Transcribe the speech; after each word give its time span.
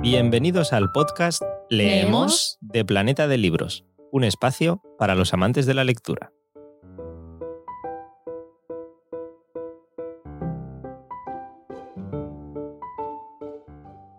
Bienvenidos 0.00 0.72
al 0.72 0.92
podcast 0.92 1.42
Leemos 1.68 2.56
de 2.60 2.84
Planeta 2.84 3.26
de 3.26 3.36
Libros, 3.36 3.84
un 4.12 4.22
espacio 4.22 4.80
para 4.96 5.16
los 5.16 5.34
amantes 5.34 5.66
de 5.66 5.74
la 5.74 5.82
lectura. 5.82 6.30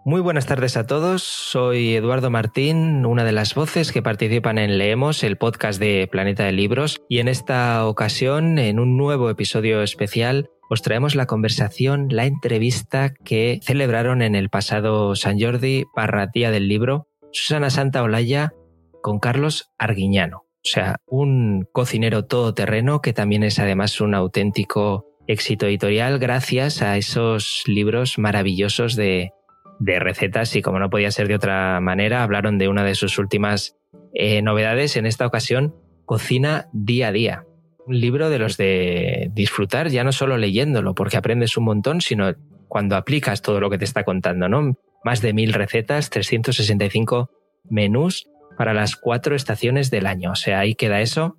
Muy 0.03 0.19
buenas 0.19 0.47
tardes 0.47 0.75
a 0.75 0.85
todos, 0.85 1.23
soy 1.23 1.95
Eduardo 1.95 2.29
Martín, 2.29 3.05
una 3.05 3.23
de 3.23 3.31
las 3.31 3.55
voces 3.55 3.93
que 3.93 4.01
participan 4.01 4.57
en 4.57 4.77
Leemos, 4.77 5.23
el 5.23 5.37
podcast 5.37 5.79
de 5.79 6.09
Planeta 6.11 6.43
de 6.43 6.51
Libros, 6.51 7.01
y 7.07 7.19
en 7.19 7.29
esta 7.29 7.85
ocasión, 7.87 8.59
en 8.59 8.79
un 8.79 8.97
nuevo 8.97 9.29
episodio 9.29 9.81
especial, 9.81 10.49
os 10.69 10.83
traemos 10.83 11.15
la 11.15 11.25
conversación, 11.25 12.07
la 12.11 12.25
entrevista 12.25 13.13
que 13.25 13.59
celebraron 13.63 14.21
en 14.21 14.35
el 14.35 14.49
pasado 14.49 15.15
San 15.15 15.39
Jordi 15.39 15.85
barra 15.95 16.27
del 16.27 16.67
Libro 16.67 17.07
Susana 17.31 17.71
Santa 17.71 18.03
Olaya 18.03 18.53
con 19.01 19.19
Carlos 19.19 19.71
Arguiñano. 19.79 20.45
O 20.63 20.67
sea, 20.67 20.97
un 21.07 21.67
cocinero 21.71 22.25
todoterreno 22.25 23.01
que 23.01 23.13
también 23.13 23.43
es 23.43 23.59
además 23.59 23.99
un 23.99 24.13
auténtico 24.13 25.05
éxito 25.27 25.65
editorial 25.65 26.19
gracias 26.19 26.81
a 26.81 26.97
esos 26.97 27.63
libros 27.65 28.19
maravillosos 28.19 28.95
de, 28.95 29.31
de 29.79 29.99
recetas 29.99 30.55
y 30.55 30.61
como 30.61 30.79
no 30.79 30.89
podía 30.89 31.11
ser 31.11 31.27
de 31.27 31.35
otra 31.35 31.79
manera, 31.79 32.23
hablaron 32.23 32.57
de 32.57 32.67
una 32.67 32.83
de 32.83 32.95
sus 32.95 33.17
últimas 33.17 33.77
eh, 34.13 34.41
novedades, 34.41 34.97
en 34.97 35.05
esta 35.05 35.25
ocasión, 35.25 35.75
Cocina 36.05 36.67
Día 36.73 37.07
a 37.07 37.11
Día 37.11 37.45
un 37.89 37.99
libro 37.99 38.29
de 38.29 38.37
los 38.37 38.55
de 38.55 39.31
disfrutar, 39.33 39.89
ya 39.89 40.03
no 40.03 40.11
solo 40.11 40.37
leyéndolo, 40.37 40.93
porque 40.93 41.17
aprendes 41.17 41.57
un 41.57 41.65
montón, 41.65 42.01
sino 42.01 42.33
cuando 42.67 42.95
aplicas 42.95 43.41
todo 43.41 43.59
lo 43.59 43.69
que 43.69 43.79
te 43.79 43.85
está 43.85 44.03
contando, 44.03 44.47
¿no? 44.47 44.77
Más 45.03 45.21
de 45.21 45.33
mil 45.33 45.53
recetas, 45.53 46.11
365 46.11 47.31
menús 47.69 48.27
para 48.57 48.73
las 48.73 48.95
cuatro 48.95 49.35
estaciones 49.35 49.89
del 49.89 50.05
año. 50.05 50.31
O 50.31 50.35
sea, 50.35 50.59
ahí 50.59 50.75
queda 50.75 51.01
eso. 51.01 51.37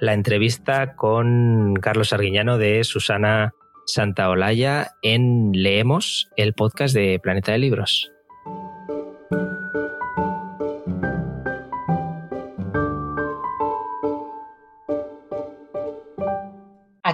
La 0.00 0.14
entrevista 0.14 0.96
con 0.96 1.74
Carlos 1.74 2.12
Arguiñano 2.12 2.56
de 2.56 2.82
Susana 2.84 3.52
Santaolalla 3.86 4.92
en 5.02 5.52
Leemos, 5.52 6.30
el 6.36 6.54
podcast 6.54 6.94
de 6.94 7.20
Planeta 7.22 7.52
de 7.52 7.58
Libros. 7.58 8.10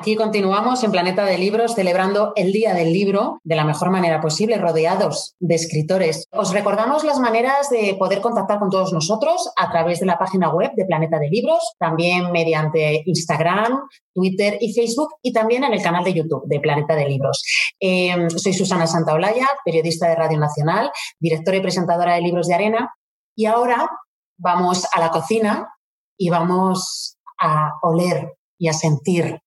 Aquí 0.00 0.16
continuamos 0.16 0.82
en 0.82 0.92
Planeta 0.92 1.26
de 1.26 1.36
Libros 1.36 1.74
celebrando 1.74 2.32
el 2.34 2.52
Día 2.52 2.72
del 2.72 2.90
Libro 2.90 3.38
de 3.44 3.54
la 3.54 3.66
mejor 3.66 3.90
manera 3.90 4.18
posible, 4.22 4.56
rodeados 4.56 5.34
de 5.40 5.54
escritores. 5.54 6.26
Os 6.32 6.54
recordamos 6.54 7.04
las 7.04 7.20
maneras 7.20 7.68
de 7.68 7.96
poder 7.98 8.22
contactar 8.22 8.58
con 8.60 8.70
todos 8.70 8.94
nosotros 8.94 9.52
a 9.58 9.70
través 9.70 10.00
de 10.00 10.06
la 10.06 10.18
página 10.18 10.48
web 10.48 10.70
de 10.74 10.86
Planeta 10.86 11.18
de 11.18 11.28
Libros, 11.28 11.74
también 11.78 12.32
mediante 12.32 13.02
Instagram, 13.04 13.78
Twitter 14.14 14.56
y 14.62 14.72
Facebook 14.72 15.16
y 15.20 15.34
también 15.34 15.64
en 15.64 15.74
el 15.74 15.82
canal 15.82 16.02
de 16.02 16.14
YouTube 16.14 16.44
de 16.46 16.60
Planeta 16.60 16.96
de 16.96 17.06
Libros. 17.06 17.44
Eh, 17.78 18.26
soy 18.34 18.54
Susana 18.54 18.86
Santaolalla, 18.86 19.48
periodista 19.66 20.08
de 20.08 20.14
Radio 20.14 20.38
Nacional, 20.38 20.90
directora 21.18 21.58
y 21.58 21.60
presentadora 21.60 22.14
de 22.14 22.22
Libros 22.22 22.46
de 22.46 22.54
Arena 22.54 22.94
y 23.36 23.44
ahora 23.44 23.86
vamos 24.38 24.86
a 24.94 24.98
la 24.98 25.10
cocina 25.10 25.68
y 26.16 26.30
vamos 26.30 27.18
a 27.38 27.72
oler 27.82 28.32
y 28.58 28.68
a 28.68 28.72
sentir 28.72 29.42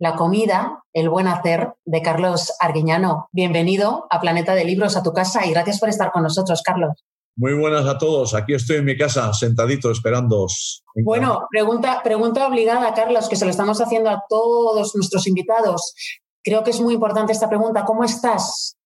la 0.00 0.16
comida, 0.16 0.82
el 0.94 1.10
buen 1.10 1.28
hacer 1.28 1.74
de 1.84 2.00
Carlos 2.00 2.54
Arguiñano. 2.58 3.28
Bienvenido 3.32 4.06
a 4.10 4.18
Planeta 4.18 4.54
de 4.54 4.64
Libros, 4.64 4.96
a 4.96 5.02
tu 5.02 5.12
casa 5.12 5.46
y 5.46 5.50
gracias 5.50 5.78
por 5.78 5.90
estar 5.90 6.10
con 6.10 6.22
nosotros, 6.22 6.62
Carlos. 6.64 7.04
Muy 7.36 7.52
buenas 7.52 7.84
a 7.84 7.98
todos. 7.98 8.34
Aquí 8.34 8.54
estoy 8.54 8.78
en 8.78 8.86
mi 8.86 8.96
casa, 8.96 9.32
sentadito, 9.34 9.90
esperándoos. 9.90 10.82
Bueno, 11.04 11.46
pregunta, 11.50 12.00
pregunta 12.02 12.48
obligada, 12.48 12.94
Carlos, 12.94 13.28
que 13.28 13.36
se 13.36 13.44
lo 13.44 13.50
estamos 13.50 13.78
haciendo 13.82 14.08
a 14.08 14.22
todos 14.26 14.96
nuestros 14.96 15.26
invitados. 15.26 15.94
Creo 16.42 16.64
que 16.64 16.70
es 16.70 16.80
muy 16.80 16.94
importante 16.94 17.32
esta 17.32 17.50
pregunta. 17.50 17.84
¿Cómo 17.84 18.02
estás? 18.02 18.78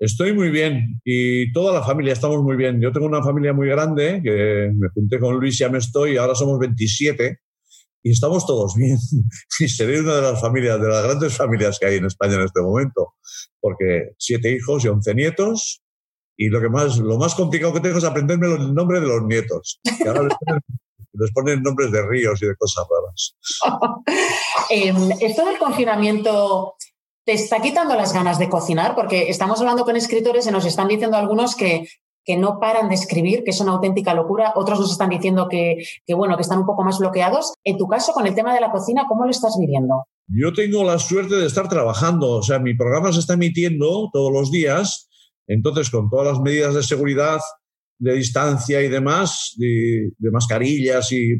Estoy 0.00 0.32
muy 0.32 0.50
bien 0.50 1.00
y 1.04 1.52
toda 1.52 1.72
la 1.72 1.84
familia 1.84 2.14
estamos 2.14 2.42
muy 2.42 2.56
bien. 2.56 2.80
Yo 2.80 2.90
tengo 2.90 3.06
una 3.06 3.22
familia 3.22 3.52
muy 3.52 3.68
grande, 3.68 4.20
que 4.24 4.72
me 4.74 4.88
junté 4.88 5.20
con 5.20 5.38
Luis 5.38 5.54
y 5.54 5.58
ya 5.58 5.68
me 5.68 5.78
estoy, 5.78 6.16
ahora 6.16 6.34
somos 6.34 6.58
27 6.58 7.38
y 8.02 8.12
estamos 8.12 8.46
todos 8.46 8.74
bien. 8.74 8.98
Y 9.60 9.68
seré 9.68 10.00
una 10.00 10.16
de 10.16 10.22
las 10.22 10.40
familias, 10.40 10.80
de 10.80 10.88
las 10.88 11.04
grandes 11.04 11.36
familias 11.36 11.78
que 11.78 11.86
hay 11.86 11.96
en 11.96 12.06
España 12.06 12.34
en 12.34 12.42
este 12.42 12.60
momento, 12.60 13.14
porque 13.60 14.12
siete 14.18 14.50
hijos 14.50 14.84
y 14.84 14.88
once 14.88 15.14
nietos, 15.14 15.82
y 16.36 16.48
lo 16.48 16.60
que 16.60 16.68
más, 16.68 16.98
lo 16.98 17.18
más 17.18 17.34
complicado 17.34 17.72
que 17.74 17.80
tengo 17.80 17.98
es 17.98 18.04
aprenderme 18.04 18.46
el 18.48 18.74
nombre 18.74 19.00
de 19.00 19.06
los 19.06 19.22
nietos. 19.22 19.80
Y 19.84 20.08
ahora 20.08 20.22
les 21.12 21.30
ponen, 21.32 21.62
nombres 21.62 21.92
de 21.92 22.02
ríos 22.06 22.42
y 22.42 22.46
de 22.46 22.56
cosas 22.56 22.86
raras. 22.90 23.36
Em, 24.70 25.12
esto 25.20 25.44
del 25.44 25.58
confinamiento 25.58 26.76
te 27.24 27.32
está 27.32 27.60
quitando 27.60 27.94
las 27.94 28.12
ganas 28.12 28.38
de 28.38 28.48
cocinar, 28.48 28.94
porque 28.94 29.28
estamos 29.28 29.60
hablando 29.60 29.84
con 29.84 29.96
escritores 29.96 30.46
y 30.46 30.50
nos 30.50 30.64
están 30.64 30.88
diciendo 30.88 31.16
algunos 31.16 31.54
que 31.54 31.86
que 32.24 32.36
no 32.36 32.58
paran 32.60 32.88
de 32.88 32.94
escribir, 32.94 33.42
que 33.44 33.50
es 33.50 33.60
una 33.60 33.72
auténtica 33.72 34.14
locura. 34.14 34.52
Otros 34.54 34.80
nos 34.80 34.92
están 34.92 35.10
diciendo 35.10 35.48
que, 35.48 35.84
bueno, 36.14 36.36
que 36.36 36.42
están 36.42 36.60
un 36.60 36.66
poco 36.66 36.84
más 36.84 36.98
bloqueados. 36.98 37.54
En 37.64 37.78
tu 37.78 37.86
caso, 37.88 38.12
con 38.12 38.26
el 38.26 38.34
tema 38.34 38.54
de 38.54 38.60
la 38.60 38.70
cocina, 38.70 39.04
¿cómo 39.08 39.24
lo 39.24 39.30
estás 39.30 39.56
viviendo? 39.58 40.04
Yo 40.28 40.52
tengo 40.52 40.84
la 40.84 40.98
suerte 40.98 41.34
de 41.34 41.46
estar 41.46 41.68
trabajando, 41.68 42.30
o 42.38 42.42
sea, 42.42 42.58
mi 42.58 42.74
programa 42.74 43.12
se 43.12 43.20
está 43.20 43.34
emitiendo 43.34 44.08
todos 44.12 44.32
los 44.32 44.50
días, 44.50 45.08
entonces 45.46 45.90
con 45.90 46.08
todas 46.08 46.28
las 46.28 46.40
medidas 46.40 46.74
de 46.74 46.82
seguridad, 46.82 47.40
de 47.98 48.14
distancia 48.14 48.80
y 48.82 48.88
demás, 48.88 49.54
de, 49.56 50.12
mascarillas 50.32 51.12
y, 51.12 51.36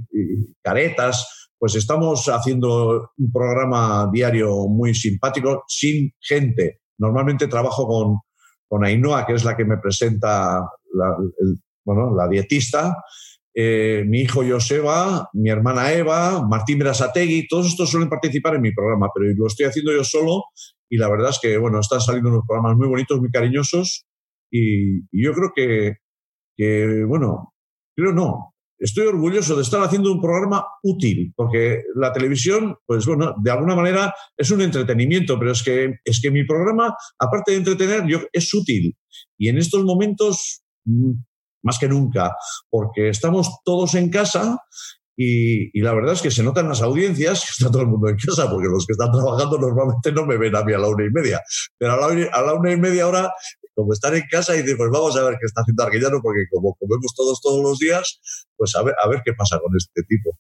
caretas, 0.63 1.49
pues 1.59 1.75
estamos 1.77 2.27
haciendo 2.27 3.11
un 3.17 3.33
programa 3.33 4.11
diario 4.13 4.69
muy 4.69 4.95
simpático, 4.95 5.65
sin 5.69 6.13
gente. 6.21 6.81
Normalmente 6.99 7.47
trabajo 7.47 7.87
con, 7.87 8.19
con 8.73 8.87
Ainhoa, 8.87 9.27
que 9.27 9.35
es 9.35 9.45
la 9.45 9.55
que 9.55 9.67
me 9.67 9.77
presenta, 9.77 10.67
la, 10.95 11.17
bueno, 11.85 12.17
la 12.17 12.27
dietista, 12.27 12.97
eh, 13.53 14.03
mi 14.07 14.21
hijo 14.21 14.43
Joseba, 14.49 15.29
mi 15.35 15.51
hermana 15.51 15.93
Eva, 15.93 16.43
Martín 16.49 16.79
Berasategui, 16.79 17.49
todos 17.49 17.67
estos 17.67 17.91
suelen 17.91 18.09
participar 18.09 18.55
en 18.55 18.63
mi 18.63 18.73
programa, 18.73 19.11
pero 19.15 19.31
lo 19.37 19.47
estoy 19.47 19.67
haciendo 19.67 19.93
yo 19.93 20.03
solo 20.05 20.45
y 20.89 20.97
la 20.97 21.11
verdad 21.11 21.29
es 21.29 21.39
que, 21.43 21.59
bueno, 21.59 21.81
están 21.81 22.01
saliendo 22.01 22.31
unos 22.31 22.47
programas 22.49 22.79
muy 22.79 22.89
bonitos, 22.89 23.21
muy 23.21 23.31
cariñosos 23.31 24.07
y, 24.51 25.01
y 25.01 25.23
yo 25.23 25.35
creo 25.35 25.53
que, 25.55 25.97
que, 26.57 27.05
bueno, 27.05 27.53
creo 27.95 28.13
no, 28.13 28.52
estoy 28.83 29.07
orgulloso 29.07 29.57
de 29.57 29.63
estar 29.63 29.81
haciendo 29.81 30.13
un 30.13 30.21
programa 30.21 30.65
útil, 30.83 31.33
porque 31.37 31.83
la 31.95 32.13
televisión, 32.13 32.77
pues 32.85 33.07
bueno, 33.07 33.35
de 33.43 33.51
alguna 33.51 33.77
manera 33.77 34.13
es 34.37 34.51
un 34.51 34.61
entretenimiento, 34.61 35.39
pero 35.39 35.53
es 35.53 35.63
que, 35.63 35.95
es 36.05 36.21
que 36.21 36.31
mi 36.31 36.45
programa, 36.45 36.95
aparte 37.19 37.53
de 37.53 37.59
entretener, 37.59 38.07
yo, 38.07 38.19
es 38.33 38.53
útil. 38.53 38.97
Y 39.39 39.49
en 39.49 39.59
estos 39.59 39.85
momentos, 39.85 40.63
mm, 40.85 41.13
más 41.63 41.79
que 41.79 41.89
nunca, 41.89 42.35
porque 42.69 43.09
estamos 43.09 43.61
todos 43.65 43.95
en 43.95 44.11
casa 44.11 44.59
y, 45.17 45.81
la 45.81 45.95
verdad 45.95 46.15
es 46.15 46.23
que 46.23 46.33
se 46.33 46.43
notan 46.43 46.69
las 46.69 46.83
audiencias, 46.83 47.49
está 47.51 47.71
todo 47.71 47.83
el 47.83 47.89
mundo 47.89 48.09
en 48.09 48.17
casa, 48.17 48.51
porque 48.51 48.67
los 48.67 48.85
que 48.85 48.93
están 48.93 49.13
trabajando 49.13 49.59
normalmente 49.59 50.11
no 50.11 50.27
me 50.27 50.37
ven 50.37 50.57
a 50.57 50.65
mí 50.65 50.73
a 50.73 50.79
la 50.79 50.89
una 50.89 51.07
y 51.07 51.11
media. 51.11 51.41
Pero 51.79 51.93
a 51.93 51.97
la, 51.97 52.27
a 52.33 52.43
la 52.43 52.55
una 52.55 52.73
y 52.73 52.77
media 52.77 53.07
hora 53.07 53.33
como 53.75 53.93
estar 53.93 54.15
en 54.15 54.23
casa 54.31 54.55
y 54.55 54.59
decir, 54.59 54.77
pues 54.77 54.91
vamos 54.91 55.17
a 55.17 55.23
ver 55.25 55.37
qué 55.41 55.47
está 55.47 55.63
haciendo 55.63 55.83
Arguillano, 55.83 56.21
porque 56.23 56.45
como 56.51 56.75
comemos 56.75 57.15
todos 57.17 57.41
todos 57.41 57.63
los 57.63 57.79
días, 57.79 58.21
pues 58.57 58.75
a 58.77 58.83
ver, 58.83 58.95
a 59.03 59.09
ver 59.09 59.23
qué 59.25 59.33
pasa 59.33 59.59
con 59.61 59.73
este 59.77 60.03
tipo. 60.09 60.31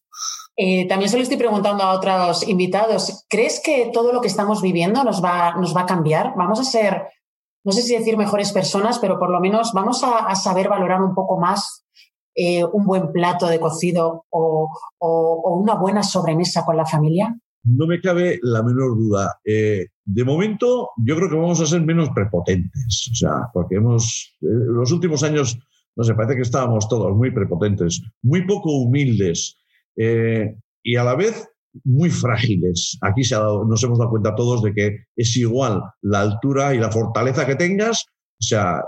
Eh, 0.56 0.86
también 0.86 1.10
se 1.10 1.16
lo 1.16 1.22
estoy 1.22 1.38
preguntando 1.38 1.82
a 1.82 1.92
otros 1.92 2.46
invitados. 2.46 3.24
¿Crees 3.28 3.60
que 3.64 3.90
todo 3.92 4.12
lo 4.12 4.20
que 4.20 4.28
estamos 4.28 4.60
viviendo 4.60 5.02
nos 5.04 5.24
va, 5.24 5.54
nos 5.56 5.74
va 5.74 5.82
a 5.82 5.86
cambiar? 5.86 6.34
¿Vamos 6.36 6.60
a 6.60 6.64
ser, 6.64 7.06
no 7.64 7.72
sé 7.72 7.82
si 7.82 7.96
decir 7.96 8.16
mejores 8.16 8.52
personas, 8.52 8.98
pero 8.98 9.18
por 9.18 9.30
lo 9.30 9.40
menos 9.40 9.72
vamos 9.72 10.02
a, 10.04 10.34
saber 10.34 10.68
valorar 10.68 11.00
un 11.00 11.14
poco 11.14 11.38
más 11.40 11.84
eh, 12.34 12.64
un 12.64 12.84
buen 12.84 13.12
plato 13.12 13.46
de 13.46 13.60
cocido 13.60 14.26
o, 14.30 14.68
o, 14.98 15.56
una 15.56 15.74
buena 15.74 16.02
sobremesa 16.02 16.64
con 16.64 16.76
la 16.76 16.86
familia? 16.86 17.34
No 17.64 17.86
me 17.86 18.00
cabe 18.00 18.40
la 18.42 18.62
menor 18.62 18.96
duda. 18.96 19.38
Eh, 19.44 19.86
de 20.04 20.24
momento, 20.24 20.90
yo 20.96 21.16
creo 21.16 21.28
que 21.28 21.36
vamos 21.36 21.60
a 21.60 21.66
ser 21.66 21.82
menos 21.82 22.10
prepotentes. 22.10 23.08
O 23.12 23.14
sea, 23.14 23.48
porque 23.52 23.76
hemos. 23.76 24.36
Eh, 24.40 24.46
los 24.46 24.90
últimos 24.90 25.22
años, 25.22 25.58
no 25.96 26.04
sé, 26.04 26.14
parece 26.14 26.36
que 26.36 26.42
estábamos 26.42 26.88
todos 26.88 27.14
muy 27.16 27.30
prepotentes, 27.30 28.02
muy 28.22 28.46
poco 28.46 28.72
humildes 28.78 29.56
eh, 29.96 30.56
y 30.82 30.96
a 30.96 31.04
la 31.04 31.14
vez 31.14 31.48
muy 31.84 32.10
frágiles. 32.10 32.98
Aquí 33.00 33.22
se 33.22 33.36
nos 33.36 33.82
hemos 33.82 33.98
dado 33.98 34.10
cuenta 34.10 34.34
todos 34.34 34.62
de 34.62 34.74
que 34.74 34.96
es 35.16 35.36
igual 35.36 35.82
la 36.02 36.20
altura 36.20 36.74
y 36.74 36.78
la 36.78 36.90
fortaleza 36.90 37.46
que 37.46 37.56
tengas. 37.56 38.04
O 38.40 38.44
sea, 38.44 38.82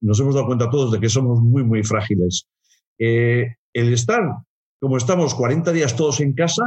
nos 0.00 0.20
hemos 0.20 0.34
dado 0.34 0.46
cuenta 0.46 0.70
todos 0.70 0.92
de 0.92 1.00
que 1.00 1.08
somos 1.08 1.40
muy, 1.40 1.64
muy 1.64 1.82
frágiles. 1.82 2.46
el 2.98 3.92
estar 3.92 4.22
como 4.80 4.96
estamos 4.96 5.34
40 5.34 5.72
días 5.72 5.96
todos 5.96 6.20
en 6.20 6.34
casa, 6.34 6.62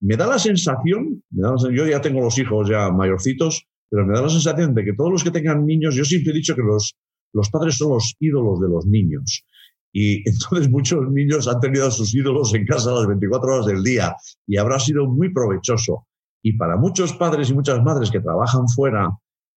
me 0.00 0.16
da 0.16 0.26
la 0.26 0.38
sensación, 0.38 1.22
yo 1.30 1.86
ya 1.86 2.00
tengo 2.00 2.20
los 2.20 2.38
hijos 2.38 2.68
ya 2.68 2.90
mayorcitos, 2.90 3.66
pero 3.90 4.06
me 4.06 4.14
da 4.14 4.22
la 4.22 4.28
sensación 4.28 4.74
de 4.74 4.84
que 4.84 4.92
todos 4.94 5.10
los 5.10 5.24
que 5.24 5.30
tengan 5.30 5.66
niños, 5.66 5.94
yo 5.94 6.04
siempre 6.04 6.32
he 6.32 6.36
dicho 6.36 6.54
que 6.54 6.62
los, 6.62 6.96
los 7.32 7.50
padres 7.50 7.76
son 7.76 7.90
los 7.90 8.14
ídolos 8.18 8.60
de 8.60 8.68
los 8.68 8.86
niños. 8.86 9.44
Y 9.92 10.22
entonces 10.28 10.70
muchos 10.70 11.00
niños 11.10 11.48
han 11.48 11.60
tenido 11.60 11.86
a 11.86 11.90
sus 11.90 12.14
ídolos 12.14 12.54
en 12.54 12.64
casa 12.64 12.92
las 12.92 13.06
24 13.06 13.52
horas 13.52 13.66
del 13.66 13.82
día 13.82 14.14
y 14.46 14.56
habrá 14.56 14.78
sido 14.78 15.06
muy 15.06 15.32
provechoso. 15.32 16.06
Y 16.42 16.56
para 16.56 16.76
muchos 16.76 17.12
padres 17.12 17.50
y 17.50 17.54
muchas 17.54 17.82
madres 17.82 18.10
que 18.10 18.20
trabajan 18.20 18.66
fuera 18.68 19.10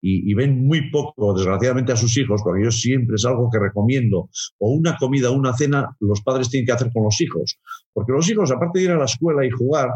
y, 0.05 0.33
ven 0.33 0.67
muy 0.67 0.91
poco, 0.91 1.33
desgraciadamente, 1.33 1.93
a 1.93 1.95
sus 1.95 2.17
hijos, 2.17 2.41
porque 2.43 2.65
yo 2.65 2.71
siempre 2.71 3.15
es 3.15 3.23
algo 3.23 3.49
que 3.49 3.57
recomiendo, 3.57 4.29
o 4.59 4.73
una 4.73 4.97
comida 4.97 5.31
una 5.31 5.53
cena, 5.55 5.95
los 6.01 6.21
padres 6.21 6.49
tienen 6.49 6.65
que 6.65 6.73
hacer 6.73 6.91
con 6.91 7.05
los 7.05 7.21
hijos. 7.21 7.57
Porque 7.93 8.11
los 8.11 8.29
hijos, 8.29 8.51
aparte 8.51 8.79
de 8.79 8.85
ir 8.85 8.91
a 8.91 8.97
la 8.97 9.05
escuela 9.05 9.45
y 9.45 9.49
jugar, 9.49 9.87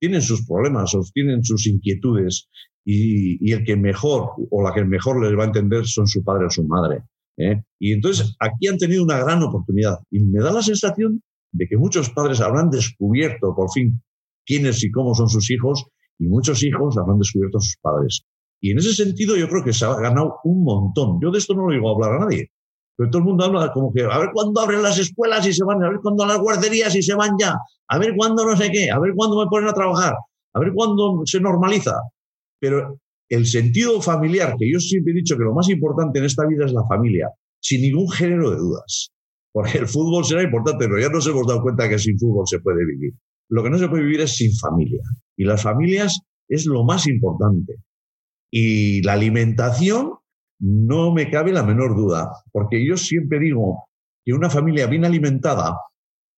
tienen 0.00 0.22
sus 0.22 0.46
problemas 0.46 0.92
tienen 1.12 1.44
sus 1.44 1.66
inquietudes 1.66 2.48
y, 2.84 3.52
el 3.52 3.64
que 3.64 3.76
mejor 3.76 4.30
o 4.50 4.62
la 4.62 4.72
que 4.72 4.84
mejor 4.84 5.22
les 5.22 5.38
va 5.38 5.44
a 5.44 5.46
entender 5.46 5.86
son 5.86 6.06
su 6.06 6.24
padre 6.24 6.46
o 6.46 6.50
su 6.50 6.64
madre. 6.64 7.04
¿eh? 7.36 7.62
Y 7.78 7.92
entonces 7.92 8.34
aquí 8.40 8.66
han 8.66 8.78
tenido 8.78 9.04
una 9.04 9.18
gran 9.18 9.42
oportunidad 9.42 9.98
y 10.10 10.20
me 10.24 10.42
da 10.42 10.52
la 10.52 10.62
sensación 10.62 11.22
de 11.52 11.66
que 11.68 11.76
muchos 11.76 12.10
padres 12.10 12.40
habrán 12.40 12.70
descubierto 12.70 13.54
por 13.54 13.70
fin 13.70 14.02
quiénes 14.44 14.82
y 14.82 14.90
cómo 14.90 15.14
son 15.14 15.28
sus 15.28 15.50
hijos 15.50 15.86
y 16.18 16.26
muchos 16.26 16.62
hijos 16.64 16.96
habrán 16.96 17.18
descubierto 17.18 17.58
a 17.58 17.60
sus 17.60 17.76
padres. 17.80 18.22
Y 18.60 18.72
en 18.72 18.78
ese 18.78 18.94
sentido 18.94 19.36
yo 19.36 19.48
creo 19.48 19.64
que 19.64 19.72
se 19.72 19.84
ha 19.84 19.94
ganado 19.94 20.36
un 20.44 20.64
montón. 20.64 21.18
Yo 21.22 21.30
de 21.30 21.38
esto 21.38 21.54
no 21.54 21.66
lo 21.66 21.72
digo 21.72 21.88
a 21.88 21.94
hablar 21.94 22.20
a 22.20 22.24
nadie. 22.24 22.50
Pero 23.00 23.12
todo 23.12 23.20
el 23.20 23.28
mundo 23.28 23.44
habla 23.46 23.72
como 23.72 23.90
que 23.94 24.02
a 24.02 24.18
ver 24.18 24.28
cuándo 24.34 24.60
abren 24.60 24.82
las 24.82 24.98
escuelas 24.98 25.46
y 25.46 25.54
se 25.54 25.64
van, 25.64 25.82
a 25.82 25.88
ver 25.88 26.00
cuándo 26.02 26.26
las 26.26 26.38
guarderías 26.38 26.94
y 26.94 27.02
se 27.02 27.14
van 27.14 27.30
ya, 27.40 27.56
a 27.88 27.98
ver 27.98 28.12
cuándo 28.14 28.44
no 28.44 28.54
sé 28.54 28.70
qué, 28.70 28.90
a 28.90 28.98
ver 28.98 29.12
cuándo 29.16 29.42
me 29.42 29.46
ponen 29.48 29.70
a 29.70 29.72
trabajar, 29.72 30.12
a 30.52 30.60
ver 30.60 30.70
cuándo 30.74 31.22
se 31.24 31.40
normaliza. 31.40 31.94
Pero 32.58 33.00
el 33.30 33.46
sentido 33.46 34.02
familiar, 34.02 34.54
que 34.58 34.70
yo 34.70 34.78
siempre 34.78 35.14
he 35.14 35.16
dicho 35.16 35.34
que 35.38 35.44
lo 35.44 35.54
más 35.54 35.70
importante 35.70 36.18
en 36.18 36.26
esta 36.26 36.46
vida 36.46 36.66
es 36.66 36.74
la 36.74 36.86
familia, 36.88 37.30
sin 37.62 37.80
ningún 37.80 38.10
género 38.10 38.50
de 38.50 38.58
dudas. 38.58 39.08
Porque 39.50 39.78
el 39.78 39.88
fútbol 39.88 40.26
será 40.26 40.42
importante, 40.42 40.86
pero 40.86 41.00
ya 41.00 41.08
nos 41.08 41.26
hemos 41.26 41.46
dado 41.46 41.62
cuenta 41.62 41.88
que 41.88 41.98
sin 41.98 42.18
fútbol 42.18 42.44
se 42.46 42.60
puede 42.60 42.84
vivir. 42.84 43.14
Lo 43.48 43.62
que 43.62 43.70
no 43.70 43.78
se 43.78 43.88
puede 43.88 44.02
vivir 44.02 44.20
es 44.20 44.36
sin 44.36 44.54
familia. 44.58 45.00
Y 45.38 45.44
las 45.44 45.62
familias 45.62 46.20
es 46.50 46.66
lo 46.66 46.84
más 46.84 47.06
importante. 47.06 47.76
Y 48.50 49.00
la 49.04 49.14
alimentación 49.14 50.19
no 50.60 51.12
me 51.12 51.30
cabe 51.30 51.52
la 51.52 51.62
menor 51.62 51.96
duda, 51.96 52.30
porque 52.52 52.86
yo 52.86 52.96
siempre 52.96 53.38
digo 53.38 53.88
que 54.24 54.32
una 54.32 54.50
familia 54.50 54.86
bien 54.86 55.04
alimentada 55.04 55.74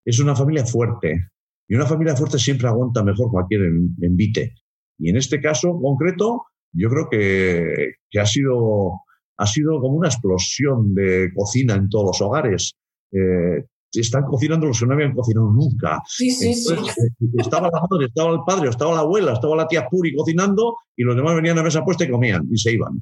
es 0.04 0.19
una 0.20 0.34
familia 0.34 0.64
fuerte. 0.64 1.28
Y 1.69 1.74
una 1.74 1.86
familia 1.86 2.16
fuerte 2.16 2.38
siempre 2.38 2.69
aguanta 2.69 3.02
mejor 3.02 3.30
cualquier 3.30 3.62
envite. 4.00 4.54
Y 4.98 5.10
en 5.10 5.16
este 5.16 5.40
caso 5.40 5.78
concreto, 5.80 6.44
yo 6.72 6.88
creo 6.88 7.08
que, 7.10 7.94
que 8.10 8.20
ha, 8.20 8.26
sido, 8.26 9.00
ha 9.36 9.46
sido 9.46 9.80
como 9.80 9.96
una 9.96 10.08
explosión 10.08 10.94
de 10.94 11.30
cocina 11.34 11.74
en 11.74 11.88
todos 11.88 12.06
los 12.06 12.20
hogares. 12.20 12.74
Eh, 13.12 13.64
están 13.92 14.24
cocinando 14.24 14.66
los 14.66 14.80
que 14.80 14.86
no 14.86 14.94
habían 14.94 15.14
cocinado 15.14 15.50
nunca. 15.52 16.00
Sí, 16.06 16.30
sí, 16.30 16.54
sí. 16.54 16.72
Eh, 16.72 17.26
estaba 17.38 17.70
la 17.72 17.80
madre, 17.80 18.06
estaba 18.06 18.32
el 18.32 18.40
padre, 18.46 18.70
estaba 18.70 18.94
la 18.94 19.00
abuela, 19.00 19.32
estaba 19.32 19.56
la 19.56 19.66
tía 19.66 19.86
Puri 19.90 20.14
cocinando 20.14 20.76
y 20.96 21.02
los 21.02 21.16
demás 21.16 21.34
venían 21.36 21.58
a 21.58 21.62
mesa 21.62 21.84
puesta 21.84 22.04
y 22.04 22.10
comían 22.10 22.46
y 22.50 22.56
se 22.56 22.72
iban. 22.72 23.00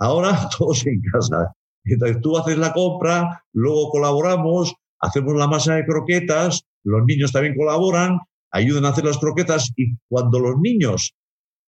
Ahora 0.00 0.48
todos 0.58 0.84
en 0.86 1.00
casa. 1.12 1.54
Entonces 1.84 2.20
tú 2.20 2.36
haces 2.36 2.58
la 2.58 2.72
compra, 2.72 3.44
luego 3.52 3.90
colaboramos, 3.90 4.74
hacemos 5.00 5.34
la 5.34 5.46
masa 5.46 5.74
de 5.76 5.86
croquetas, 5.86 6.62
los 6.84 7.04
niños 7.06 7.32
también 7.32 7.54
colaboran, 7.56 8.18
ayudan 8.50 8.84
a 8.84 8.88
hacer 8.88 9.04
las 9.04 9.18
croquetas 9.18 9.72
y 9.76 9.96
cuando 10.08 10.40
los 10.40 10.56
niños 10.60 11.14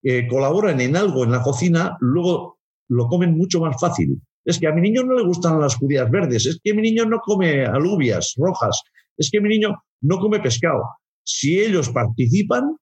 eh, 0.03 0.27
colaboran 0.29 0.81
en 0.81 0.97
algo 0.97 1.25
en 1.25 1.31
la 1.31 1.43
cocina, 1.43 1.97
luego 2.01 2.59
lo 2.89 3.07
comen 3.07 3.37
mucho 3.37 3.61
más 3.61 3.81
fácil. 3.81 4.21
Es 4.45 4.59
que 4.59 4.67
a 4.67 4.73
mi 4.73 4.81
niño 4.81 5.05
no 5.05 5.15
le 5.15 5.25
gustan 5.25 5.61
las 5.61 5.77
judías 5.77 6.11
verdes, 6.11 6.47
es 6.47 6.61
que 6.63 6.75
mi 6.75 6.83
niño 6.83 7.07
no 7.07 7.21
come 7.21 7.65
alubias 7.65 8.35
rojas, 8.37 8.83
es 9.17 9.31
que 9.31 9.41
mi 9.41 9.49
niño 9.49 9.83
no 10.03 10.19
come 10.19 10.41
pescado. 10.41 10.83
Si 11.25 11.59
ellos 11.59 11.89
participan, 11.91 12.77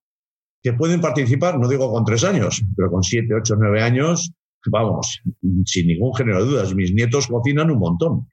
que 0.63 0.73
pueden 0.73 1.01
participar, 1.01 1.59
no 1.59 1.67
digo 1.67 1.91
con 1.91 2.03
tres 2.03 2.23
años, 2.23 2.61
pero 2.75 2.91
con 2.91 3.03
siete, 3.03 3.33
ocho, 3.33 3.55
nueve 3.57 3.81
años, 3.81 4.31
vamos, 4.69 5.21
sin 5.65 5.87
ningún 5.87 6.13
género 6.13 6.43
de 6.43 6.51
dudas, 6.51 6.75
mis 6.75 6.93
nietos 6.93 7.27
cocinan 7.27 7.71
un 7.71 7.79
montón. 7.79 8.31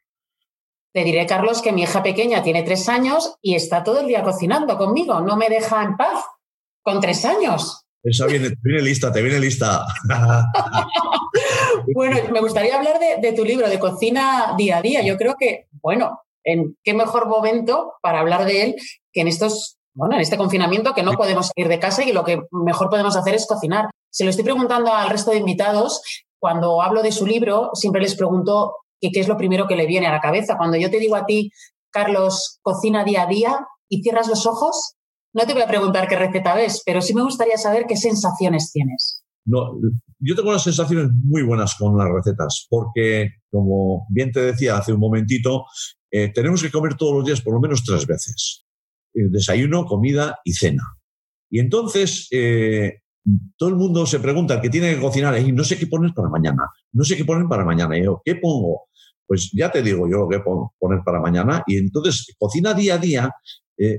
Te 0.92 1.04
diré, 1.04 1.26
Carlos, 1.26 1.62
que 1.62 1.72
mi 1.72 1.82
hija 1.82 2.02
pequeña 2.02 2.42
tiene 2.42 2.62
tres 2.62 2.88
años 2.88 3.36
y 3.42 3.54
está 3.54 3.84
todo 3.84 4.00
el 4.00 4.06
día 4.06 4.22
cocinando 4.22 4.76
conmigo, 4.76 5.20
no 5.20 5.36
me 5.36 5.48
deja 5.48 5.82
en 5.82 5.96
paz, 5.96 6.24
con 6.82 7.00
tres 7.00 7.24
años. 7.24 7.84
Esa 8.02 8.26
viene, 8.26 8.50
te 8.50 8.56
viene 8.62 8.82
lista, 8.82 9.12
te 9.12 9.22
viene 9.22 9.40
lista. 9.40 9.84
bueno, 11.94 12.16
me 12.32 12.40
gustaría 12.40 12.76
hablar 12.76 12.98
de, 13.20 13.32
tu 13.32 13.44
libro, 13.44 13.68
de 13.68 13.78
cocina 13.78 14.54
día 14.56 14.78
a 14.78 14.82
día. 14.82 15.02
Yo 15.02 15.16
creo 15.16 15.34
que, 15.38 15.66
bueno, 15.82 16.20
en 16.44 16.76
qué 16.82 16.94
mejor 16.94 17.28
momento 17.28 17.94
para 18.00 18.20
hablar 18.20 18.44
de 18.44 18.62
él 18.62 18.76
que 19.12 19.20
en 19.22 19.28
estos, 19.28 19.77
bueno, 19.98 20.14
en 20.14 20.20
este 20.20 20.36
confinamiento 20.36 20.94
que 20.94 21.02
no 21.02 21.14
podemos 21.14 21.48
salir 21.48 21.68
de 21.68 21.80
casa 21.80 22.04
y 22.04 22.12
lo 22.12 22.22
que 22.22 22.40
mejor 22.52 22.88
podemos 22.88 23.16
hacer 23.16 23.34
es 23.34 23.48
cocinar. 23.48 23.86
Se 24.10 24.22
lo 24.22 24.30
estoy 24.30 24.44
preguntando 24.44 24.94
al 24.94 25.10
resto 25.10 25.32
de 25.32 25.38
invitados. 25.38 26.00
Cuando 26.38 26.80
hablo 26.80 27.02
de 27.02 27.10
su 27.10 27.26
libro, 27.26 27.70
siempre 27.74 28.00
les 28.00 28.14
pregunto 28.14 28.76
qué 29.00 29.10
es 29.18 29.26
lo 29.26 29.36
primero 29.36 29.66
que 29.66 29.74
le 29.74 29.86
viene 29.86 30.06
a 30.06 30.12
la 30.12 30.20
cabeza. 30.20 30.56
Cuando 30.56 30.76
yo 30.76 30.88
te 30.88 31.00
digo 31.00 31.16
a 31.16 31.26
ti, 31.26 31.50
Carlos, 31.90 32.60
cocina 32.62 33.02
día 33.02 33.24
a 33.24 33.26
día 33.26 33.58
y 33.88 34.02
cierras 34.02 34.28
los 34.28 34.46
ojos, 34.46 34.94
no 35.34 35.46
te 35.46 35.52
voy 35.52 35.62
a 35.62 35.66
preguntar 35.68 36.06
qué 36.06 36.14
receta 36.14 36.54
ves, 36.54 36.80
pero 36.86 37.02
sí 37.02 37.12
me 37.12 37.24
gustaría 37.24 37.58
saber 37.58 37.86
qué 37.88 37.96
sensaciones 37.96 38.70
tienes. 38.70 39.24
No, 39.46 39.80
yo 40.20 40.36
tengo 40.36 40.50
unas 40.50 40.62
sensaciones 40.62 41.08
muy 41.24 41.42
buenas 41.42 41.74
con 41.74 41.98
las 41.98 42.06
recetas, 42.08 42.68
porque, 42.70 43.30
como 43.50 44.06
bien 44.10 44.30
te 44.30 44.42
decía 44.42 44.76
hace 44.76 44.92
un 44.92 45.00
momentito, 45.00 45.64
eh, 46.12 46.32
tenemos 46.32 46.62
que 46.62 46.70
comer 46.70 46.94
todos 46.94 47.16
los 47.16 47.24
días 47.24 47.40
por 47.40 47.54
lo 47.54 47.60
menos 47.60 47.82
tres 47.82 48.06
veces. 48.06 48.67
Eh, 49.14 49.28
desayuno, 49.30 49.84
comida 49.84 50.38
y 50.44 50.52
cena. 50.52 50.82
Y 51.50 51.60
entonces, 51.60 52.28
eh, 52.30 53.00
todo 53.56 53.68
el 53.70 53.76
mundo 53.76 54.06
se 54.06 54.20
pregunta 54.20 54.60
qué 54.60 54.70
tiene 54.70 54.94
que 54.94 55.00
cocinar 55.00 55.38
y 55.38 55.52
no 55.52 55.64
sé 55.64 55.78
qué 55.78 55.86
poner 55.86 56.12
para 56.14 56.28
mañana, 56.28 56.64
no 56.92 57.04
sé 57.04 57.16
qué 57.16 57.24
poner 57.24 57.46
para 57.48 57.64
mañana. 57.64 57.98
Yo, 57.98 58.20
¿qué 58.24 58.36
pongo? 58.36 58.88
Pues 59.26 59.50
ya 59.52 59.70
te 59.70 59.82
digo 59.82 60.08
yo 60.08 60.26
qué 60.28 60.40
poner 60.78 61.00
para 61.04 61.20
mañana. 61.20 61.62
Y 61.66 61.76
entonces, 61.76 62.34
cocina 62.38 62.72
día 62.74 62.94
a 62.94 62.98
día 62.98 63.30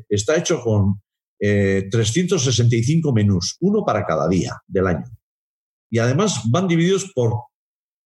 está 0.09 0.35
hecho 0.35 0.59
con 0.61 1.01
365 1.39 3.09
eh, 3.09 3.13
menús, 3.13 3.57
uno 3.61 3.85
para 3.85 4.05
cada 4.05 4.27
día 4.27 4.57
del 4.67 4.87
año. 4.87 5.05
Y 5.89 5.99
además 5.99 6.41
van 6.51 6.67
divididos 6.67 7.11
por, 7.15 7.33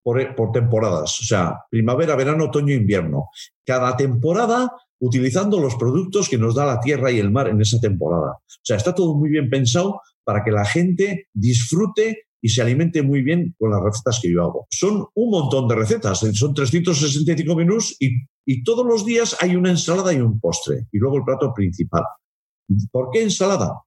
por, 0.03 0.51
temporadas, 0.51 1.19
o 1.19 1.23
sea, 1.23 1.59
primavera, 1.69 2.15
verano, 2.15 2.45
otoño, 2.45 2.73
invierno. 2.73 3.29
Cada 3.65 3.97
temporada 3.97 4.71
utilizando 5.04 5.60
los 5.60 5.76
productos 5.76 6.30
que 6.30 6.38
nos 6.38 6.56
da 6.56 6.66
la 6.66 6.80
tierra 6.80 7.12
y 7.12 7.19
el 7.19 7.30
mar 7.30 7.50
en 7.50 7.60
esa 7.60 7.78
temporada. 7.80 8.31
O 8.31 8.64
sea, 8.64 8.78
está 8.78 8.95
todo 8.95 9.16
muy 9.16 9.30
bien 9.30 9.50
pensado 9.50 10.00
para 10.24 10.44
que 10.45 10.52
la 10.52 10.64
gente 10.64 11.28
disfrute 11.33 12.24
y 12.42 12.50
se 12.50 12.62
alimente 12.62 13.04
muy 13.04 13.22
bien 13.22 13.54
con 13.60 13.72
las 13.72 13.81
recetas 13.81 14.19
que 14.22 14.31
yo 14.31 14.42
hago. 14.44 14.66
Son 14.69 15.06
un 15.14 15.30
montón 15.30 15.68
de 15.68 15.76
recetas, 15.76 16.19
son 16.19 16.54
365 16.54 17.56
menús 17.56 17.98
y, 18.00 18.12
y 18.45 18.64
todos 18.64 18.86
los 18.86 19.06
días 19.06 19.36
hay 19.42 19.57
una 19.57 19.72
ensalada 19.72 20.14
y 20.14 20.22
un 20.22 20.40
postre 20.40 20.88
y 20.92 21.00
luego 21.00 21.18
el 21.18 21.24
plato 21.24 21.54
principal. 21.54 22.04
¿Por 22.90 23.10
qué 23.12 23.24
ensalada? 23.24 23.81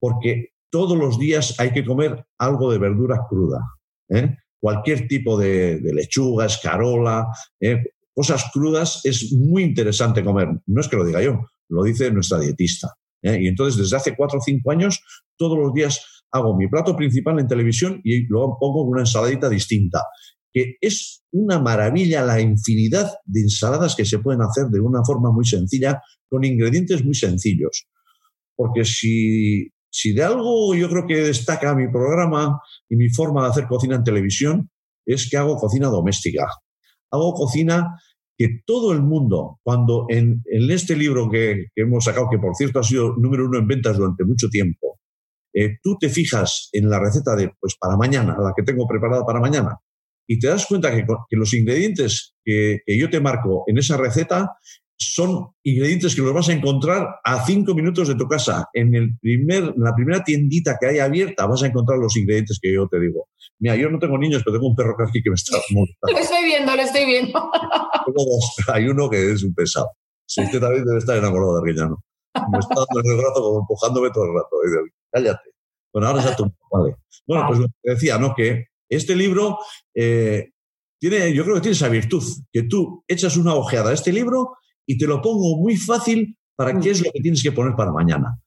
Porque 0.00 0.52
todos 0.70 0.96
los 0.96 1.18
días 1.18 1.54
hay 1.60 1.72
que 1.72 1.84
comer 1.84 2.24
algo 2.38 2.72
de 2.72 2.78
verdura 2.78 3.20
cruda. 3.28 3.60
¿eh? 4.08 4.38
Cualquier 4.58 5.06
tipo 5.06 5.38
de, 5.38 5.80
lechuga, 5.82 6.46
escarola, 6.46 7.26
¿eh? 7.60 7.82
Cosas 8.14 8.44
crudas 8.52 9.00
es 9.04 9.32
muy 9.32 9.62
interesante 9.62 10.24
comer. 10.24 10.48
No 10.66 10.80
es 10.80 10.88
que 10.88 10.96
lo 10.96 11.04
diga 11.04 11.22
yo, 11.22 11.40
lo 11.68 11.82
dice 11.84 12.10
nuestra 12.10 12.38
dietista. 12.38 12.94
¿eh? 13.22 13.38
Y 13.40 13.48
entonces 13.48 13.80
desde 13.80 13.96
hace 13.96 14.16
cuatro 14.16 14.38
o 14.38 14.42
cinco 14.42 14.70
años, 14.70 15.00
todos 15.36 15.58
los 15.58 15.72
días 15.72 16.24
hago 16.30 16.56
mi 16.56 16.68
plato 16.68 16.96
principal 16.96 17.38
en 17.38 17.46
televisión 17.46 18.00
y 18.04 18.26
luego 18.26 18.56
pongo 18.58 18.82
una 18.84 19.02
ensaladita 19.02 19.48
distinta 19.48 20.00
que 20.54 20.76
es 20.82 21.24
una 21.32 21.58
maravilla 21.58 22.22
la 22.22 22.38
infinidad 22.38 23.10
de 23.24 23.40
ensaladas 23.40 23.96
que 23.96 24.04
se 24.04 24.18
pueden 24.18 24.42
hacer 24.42 24.66
de 24.66 24.80
una 24.80 25.02
forma 25.02 25.32
muy 25.32 25.46
sencilla, 25.46 26.02
con 26.28 26.44
ingredientes 26.44 27.02
muy 27.02 27.14
sencillos 27.14 27.86
porque 28.56 28.84
si, 28.84 29.68
si 29.90 30.12
de 30.12 30.22
algo 30.22 30.74
yo 30.74 30.88
creo 30.88 31.06
que 31.06 31.16
destaca 31.16 31.74
mi 31.74 31.88
programa 31.90 32.60
y 32.88 32.96
mi 32.96 33.08
forma 33.08 33.42
de 33.42 33.50
hacer 33.50 33.66
cocina 33.66 33.96
en 33.96 34.04
televisión, 34.04 34.70
es 35.06 35.28
que 35.28 35.36
hago 35.36 35.56
cocina 35.56 35.88
doméstica. 35.88 36.46
Hago 37.12 37.34
cocina 37.34 38.00
que 38.36 38.62
todo 38.66 38.92
el 38.92 39.02
mundo, 39.02 39.60
cuando 39.62 40.06
en, 40.08 40.42
este 40.46 40.96
libro 40.96 41.30
que, 41.30 41.66
hemos 41.76 42.04
sacado, 42.04 42.28
que 42.30 42.38
por 42.38 42.54
cierto 42.56 42.80
ha 42.80 42.82
sido 42.82 43.14
número 43.16 43.46
uno 43.46 43.58
en 43.58 43.68
ventas 43.68 43.96
durante 43.96 44.24
mucho 44.24 44.48
tiempo, 44.48 44.98
eh, 45.54 45.76
tú 45.82 45.96
te 46.00 46.08
fijas 46.08 46.70
en 46.72 46.88
la 46.88 46.98
receta 46.98 47.36
de, 47.36 47.52
pues 47.60 47.76
para 47.78 47.96
mañana, 47.96 48.36
la 48.40 48.52
que 48.56 48.62
tengo 48.62 48.86
preparada 48.86 49.24
para 49.24 49.38
mañana, 49.38 49.78
y 50.26 50.38
te 50.38 50.48
das 50.48 50.66
cuenta 50.66 50.90
que, 50.94 51.04
los 51.36 51.52
ingredientes 51.54 52.34
que, 52.44 52.80
yo 52.86 53.10
te 53.10 53.20
marco 53.20 53.64
en 53.66 53.78
esa 53.78 53.96
receta 53.96 54.56
son 54.96 55.48
ingredientes 55.62 56.14
que 56.14 56.22
los 56.22 56.32
vas 56.32 56.48
a 56.48 56.52
encontrar 56.52 57.06
a 57.24 57.44
cinco 57.44 57.74
minutos 57.74 58.08
de 58.08 58.14
tu 58.14 58.26
casa. 58.26 58.68
En, 58.72 58.94
el 58.94 59.18
primer, 59.20 59.74
la 59.76 59.94
primera 59.94 60.22
tiendita 60.22 60.76
que 60.80 60.86
hay 60.86 60.98
abierta 60.98 61.46
vas 61.46 61.62
a 61.62 61.66
encontrar 61.66 61.98
los 61.98 62.16
ingredientes 62.16 62.58
que 62.60 62.72
yo 62.72 62.88
te 62.88 63.00
digo. 63.00 63.28
Mira, 63.58 63.76
yo 63.76 63.90
no 63.90 63.98
tengo 63.98 64.18
niños, 64.18 64.42
pero 64.44 64.56
tengo 64.56 64.68
un 64.68 64.76
perro 64.76 64.96
aquí 65.06 65.22
que 65.22 65.30
me 65.30 65.34
está 65.34 65.58
Lo 65.70 66.18
estoy 66.18 66.44
viendo, 66.44 66.74
lo 66.74 66.82
estoy 66.82 67.06
viendo. 67.06 67.50
Hay 68.72 68.88
uno 68.88 69.10
que 69.10 69.32
es 69.32 69.42
un 69.42 69.54
pesado. 69.54 69.90
Sí, 70.26 70.42
usted 70.42 70.60
también 70.60 70.84
debe 70.84 70.98
estar 70.98 71.16
enamorado 71.16 71.52
de 71.54 71.58
Arguellano. 71.58 72.02
Me 72.50 72.58
está 72.58 72.74
dando 72.74 73.00
en 73.04 73.18
el 73.18 73.24
rato 73.24 73.42
como 73.42 73.60
empujándome 73.60 74.10
todo 74.10 74.24
el 74.24 74.34
rato. 74.34 74.56
Cállate. 75.10 75.50
Bueno, 75.92 76.08
ahora 76.08 76.24
ya 76.24 76.36
tú. 76.36 76.50
Vale. 76.70 76.96
Bueno, 77.26 77.44
pues 77.48 77.60
decía, 77.82 78.18
¿no? 78.18 78.34
Que 78.34 78.66
este 78.88 79.14
libro 79.14 79.58
eh, 79.94 80.50
tiene, 80.98 81.34
yo 81.34 81.44
creo 81.44 81.56
que 81.56 81.62
tiene 81.62 81.74
esa 81.74 81.88
virtud, 81.88 82.22
que 82.52 82.62
tú 82.62 83.04
echas 83.06 83.36
una 83.36 83.54
ojeada 83.54 83.90
a 83.90 83.94
este 83.94 84.12
libro 84.12 84.56
y 84.86 84.98
te 84.98 85.06
lo 85.06 85.20
pongo 85.20 85.58
muy 85.58 85.76
fácil 85.76 86.36
para 86.56 86.78
qué 86.78 86.90
es 86.90 87.04
lo 87.04 87.10
que 87.12 87.20
tienes 87.20 87.42
que 87.42 87.52
poner 87.52 87.74
para 87.76 87.92
mañana. 87.92 88.38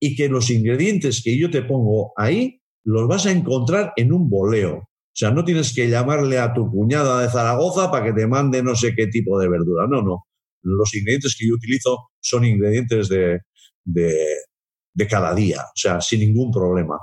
Y 0.00 0.16
que 0.16 0.28
los 0.28 0.50
ingredientes 0.50 1.22
que 1.22 1.38
yo 1.38 1.50
te 1.50 1.62
pongo 1.62 2.12
ahí 2.16 2.60
los 2.84 3.06
vas 3.06 3.26
a 3.26 3.32
encontrar 3.32 3.92
en 3.96 4.12
un 4.12 4.28
boleo. 4.28 4.76
O 4.76 5.14
sea, 5.14 5.30
no 5.30 5.44
tienes 5.44 5.74
que 5.74 5.88
llamarle 5.88 6.38
a 6.38 6.54
tu 6.54 6.70
cuñada 6.70 7.20
de 7.20 7.28
Zaragoza 7.28 7.90
para 7.90 8.06
que 8.06 8.12
te 8.12 8.26
mande 8.26 8.62
no 8.62 8.74
sé 8.74 8.94
qué 8.96 9.06
tipo 9.08 9.38
de 9.38 9.48
verdura. 9.48 9.86
No, 9.86 10.02
no. 10.02 10.24
Los 10.62 10.94
ingredientes 10.94 11.36
que 11.38 11.46
yo 11.46 11.54
utilizo 11.54 12.10
son 12.20 12.44
ingredientes 12.44 13.08
de, 13.08 13.40
de, 13.84 15.08
cada 15.08 15.34
día, 15.34 15.62
o 15.62 15.76
sea, 15.76 16.00
sin 16.00 16.20
ningún 16.20 16.50
problema. 16.50 16.98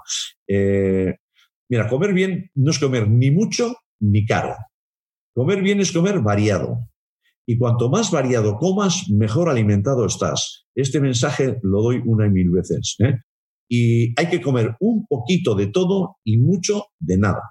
Eh, 0.47 1.13
mira, 1.69 1.87
comer 1.87 2.13
bien 2.13 2.49
no 2.55 2.71
es 2.71 2.79
comer 2.79 3.07
ni 3.09 3.31
mucho 3.31 3.75
ni 3.99 4.25
caro. 4.25 4.55
Comer 5.35 5.61
bien 5.61 5.79
es 5.81 5.91
comer 5.91 6.19
variado. 6.19 6.89
Y 7.49 7.57
cuanto 7.57 7.89
más 7.89 8.11
variado 8.11 8.57
comas, 8.57 9.09
mejor 9.09 9.49
alimentado 9.49 10.05
estás. 10.05 10.67
Este 10.75 11.01
mensaje 11.01 11.57
lo 11.63 11.81
doy 11.81 11.99
una 12.05 12.27
y 12.27 12.29
mil 12.29 12.51
veces. 12.51 12.95
¿eh? 12.99 13.15
Y 13.67 14.13
hay 14.19 14.29
que 14.29 14.39
comer 14.39 14.75
un 14.79 15.07
poquito 15.07 15.55
de 15.55 15.65
todo 15.65 16.17
y 16.23 16.37
mucho 16.37 16.83
de 16.99 17.17
nada. 17.17 17.41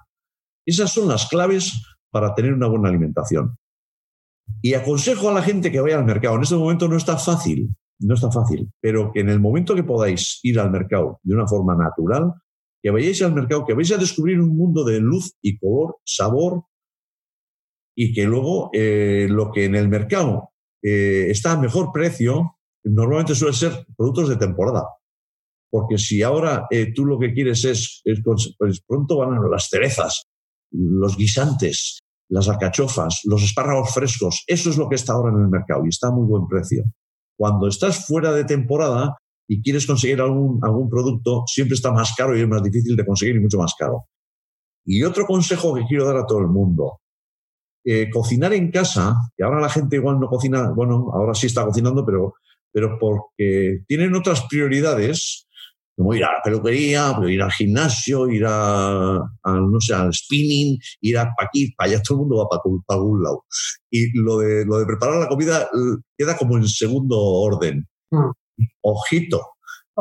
Esas 0.65 0.93
son 0.93 1.09
las 1.09 1.27
claves 1.27 1.83
para 2.11 2.33
tener 2.33 2.53
una 2.53 2.69
buena 2.69 2.87
alimentación. 2.87 3.57
Y 4.61 4.73
aconsejo 4.73 5.31
a 5.31 5.33
la 5.33 5.41
gente 5.41 5.69
que 5.69 5.81
vaya 5.81 5.97
al 5.97 6.05
mercado. 6.05 6.37
En 6.37 6.43
este 6.43 6.55
momento 6.55 6.87
no 6.87 6.95
está 6.95 7.17
fácil, 7.17 7.67
no 7.99 8.13
está 8.13 8.31
fácil, 8.31 8.71
pero 8.79 9.11
que 9.11 9.19
en 9.19 9.27
el 9.27 9.41
momento 9.41 9.75
que 9.75 9.83
podáis 9.83 10.39
ir 10.43 10.61
al 10.61 10.71
mercado 10.71 11.19
de 11.23 11.35
una 11.35 11.45
forma 11.45 11.75
natural, 11.75 12.35
que 12.81 12.89
vayáis 12.89 13.21
al 13.21 13.33
mercado, 13.33 13.65
que 13.65 13.73
vais 13.73 13.91
a 13.91 13.97
descubrir 13.97 14.39
un 14.39 14.55
mundo 14.55 14.85
de 14.85 15.01
luz 15.01 15.33
y 15.41 15.57
color, 15.57 15.97
sabor, 16.05 16.63
y 18.01 18.13
que 18.13 18.23
luego 18.23 18.69
eh, 18.71 19.27
lo 19.29 19.51
que 19.51 19.65
en 19.65 19.75
el 19.75 19.89
mercado 19.89 20.51
eh, 20.81 21.25
está 21.29 21.51
a 21.51 21.59
mejor 21.59 21.91
precio, 21.91 22.55
normalmente 22.85 23.35
suele 23.35 23.53
ser 23.53 23.85
productos 23.97 24.29
de 24.29 24.37
temporada. 24.37 24.85
Porque 25.69 25.97
si 25.97 26.23
ahora 26.23 26.65
eh, 26.71 26.93
tú 26.93 27.03
lo 27.05 27.19
que 27.19 27.33
quieres 27.33 27.65
es, 27.65 28.01
pues 28.57 28.81
pronto 28.87 29.17
van 29.17 29.33
a 29.33 29.49
las 29.51 29.67
cerezas, 29.67 30.23
los 30.71 31.17
guisantes, 31.17 31.99
las 32.29 32.47
alcachofas, 32.47 33.19
los 33.25 33.43
espárragos 33.43 33.93
frescos, 33.93 34.45
eso 34.47 34.69
es 34.69 34.77
lo 34.77 34.87
que 34.87 34.95
está 34.95 35.11
ahora 35.11 35.35
en 35.35 35.41
el 35.43 35.49
mercado 35.49 35.83
y 35.83 35.89
está 35.89 36.07
a 36.07 36.11
muy 36.11 36.25
buen 36.25 36.47
precio. 36.47 36.85
Cuando 37.37 37.67
estás 37.67 38.05
fuera 38.05 38.31
de 38.31 38.45
temporada 38.45 39.17
y 39.45 39.61
quieres 39.61 39.85
conseguir 39.85 40.21
algún, 40.21 40.61
algún 40.63 40.89
producto, 40.89 41.43
siempre 41.47 41.75
está 41.75 41.91
más 41.91 42.13
caro 42.15 42.37
y 42.37 42.39
es 42.39 42.47
más 42.47 42.63
difícil 42.63 42.95
de 42.95 43.05
conseguir 43.05 43.35
y 43.35 43.41
mucho 43.41 43.57
más 43.57 43.75
caro. 43.77 44.05
Y 44.85 45.03
otro 45.03 45.25
consejo 45.25 45.75
que 45.75 45.83
quiero 45.85 46.05
dar 46.05 46.15
a 46.15 46.25
todo 46.25 46.39
el 46.39 46.47
mundo, 46.47 47.01
eh, 47.85 48.09
cocinar 48.09 48.53
en 48.53 48.71
casa, 48.71 49.15
que 49.35 49.43
ahora 49.43 49.61
la 49.61 49.69
gente 49.69 49.95
igual 49.95 50.19
no 50.19 50.27
cocina, 50.27 50.71
bueno, 50.71 51.09
ahora 51.13 51.33
sí 51.33 51.47
está 51.47 51.65
cocinando, 51.65 52.05
pero, 52.05 52.33
pero 52.71 52.97
porque 52.99 53.79
tienen 53.87 54.15
otras 54.15 54.43
prioridades, 54.49 55.47
como 55.95 56.13
ir 56.13 56.23
a 56.23 56.31
la 56.31 56.41
peluquería, 56.43 57.13
ir 57.27 57.41
al 57.41 57.51
gimnasio, 57.51 58.29
ir 58.29 58.45
a, 58.47 59.21
no 59.45 59.81
sé, 59.81 59.93
al 59.93 60.13
spinning, 60.13 60.77
ir 61.01 61.17
a 61.17 61.25
pa' 61.25 61.45
aquí, 61.45 61.73
para 61.75 61.91
allá, 61.91 62.01
todo 62.01 62.17
el 62.17 62.19
mundo 62.21 62.37
va 62.37 62.47
para, 62.47 62.61
algún 62.97 63.21
lado. 63.21 63.45
Y 63.89 64.17
lo 64.17 64.37
de, 64.37 64.65
lo 64.65 64.79
de 64.79 64.85
preparar 64.85 65.19
la 65.19 65.27
comida 65.27 65.69
queda 66.17 66.37
como 66.37 66.57
en 66.57 66.67
segundo 66.67 67.17
orden. 67.19 67.85
Mm. 68.11 68.31
Ojito, 68.81 69.41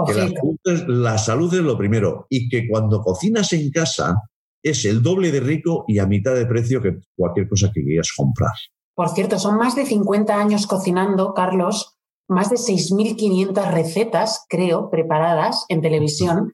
Que 0.07 0.15
la 0.15 0.29
salud, 0.29 0.89
la 0.89 1.19
salud 1.19 1.55
es 1.55 1.61
lo 1.61 1.77
primero. 1.77 2.27
Y 2.29 2.49
que 2.49 2.69
cuando 2.69 3.01
cocinas 3.01 3.53
en 3.53 3.71
casa, 3.71 4.15
es 4.63 4.85
el 4.85 5.03
doble 5.03 5.31
de 5.31 5.41
rico 5.41 5.85
y 5.87 5.99
a 5.99 6.07
mitad 6.07 6.35
de 6.35 6.47
precio 6.47 6.83
que 6.83 6.99
cualquier 7.17 7.49
cosa 7.49 7.71
que 7.73 7.83
quieras 7.83 8.13
comprar. 8.17 8.53
Por 8.95 9.11
cierto, 9.11 9.39
son 9.39 9.57
más 9.57 9.77
de 9.77 9.87
50 9.87 10.35
años 10.35 10.67
cocinando, 10.67 11.33
Carlos, 11.33 11.97
más 12.29 12.51
de 12.51 12.57
6.500 12.57 13.71
recetas, 13.71 14.45
creo, 14.49 14.91
preparadas 14.91 15.65
en 15.69 15.81
televisión. 15.81 16.53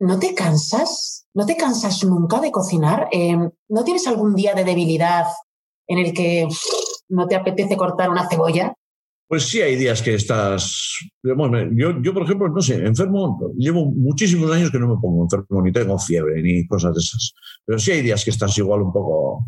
¿No 0.00 0.18
te 0.18 0.34
cansas? 0.34 1.26
¿No 1.34 1.46
te 1.46 1.56
cansas 1.56 2.04
nunca 2.04 2.40
de 2.40 2.50
cocinar? 2.50 3.08
Em, 3.12 3.50
¿No 3.68 3.84
tienes 3.84 4.06
algún 4.06 4.34
día 4.34 4.54
de 4.54 4.64
debilidad 4.64 5.26
en 5.86 5.98
el 5.98 6.12
que 6.12 6.48
no 7.08 7.26
te 7.28 7.36
apetece 7.36 7.76
cortar 7.76 8.10
una 8.10 8.28
cebolla? 8.28 8.74
Pues 9.32 9.44
sí, 9.44 9.62
hay 9.62 9.76
días 9.76 10.02
que 10.02 10.12
estás. 10.12 10.92
Yo, 11.22 12.02
yo, 12.02 12.12
por 12.12 12.24
ejemplo, 12.24 12.50
no 12.50 12.60
sé, 12.60 12.74
enfermo, 12.84 13.54
llevo 13.56 13.86
muchísimos 13.86 14.50
años 14.50 14.70
que 14.70 14.78
no 14.78 14.88
me 14.88 15.00
pongo 15.00 15.22
enfermo, 15.22 15.62
ni 15.62 15.72
tengo 15.72 15.98
fiebre, 15.98 16.42
ni 16.42 16.66
cosas 16.66 16.92
de 16.92 17.00
esas. 17.00 17.32
Pero 17.64 17.78
sí 17.78 17.92
hay 17.92 18.02
días 18.02 18.22
que 18.26 18.30
estás 18.30 18.58
igual 18.58 18.82
un 18.82 18.92
poco, 18.92 19.46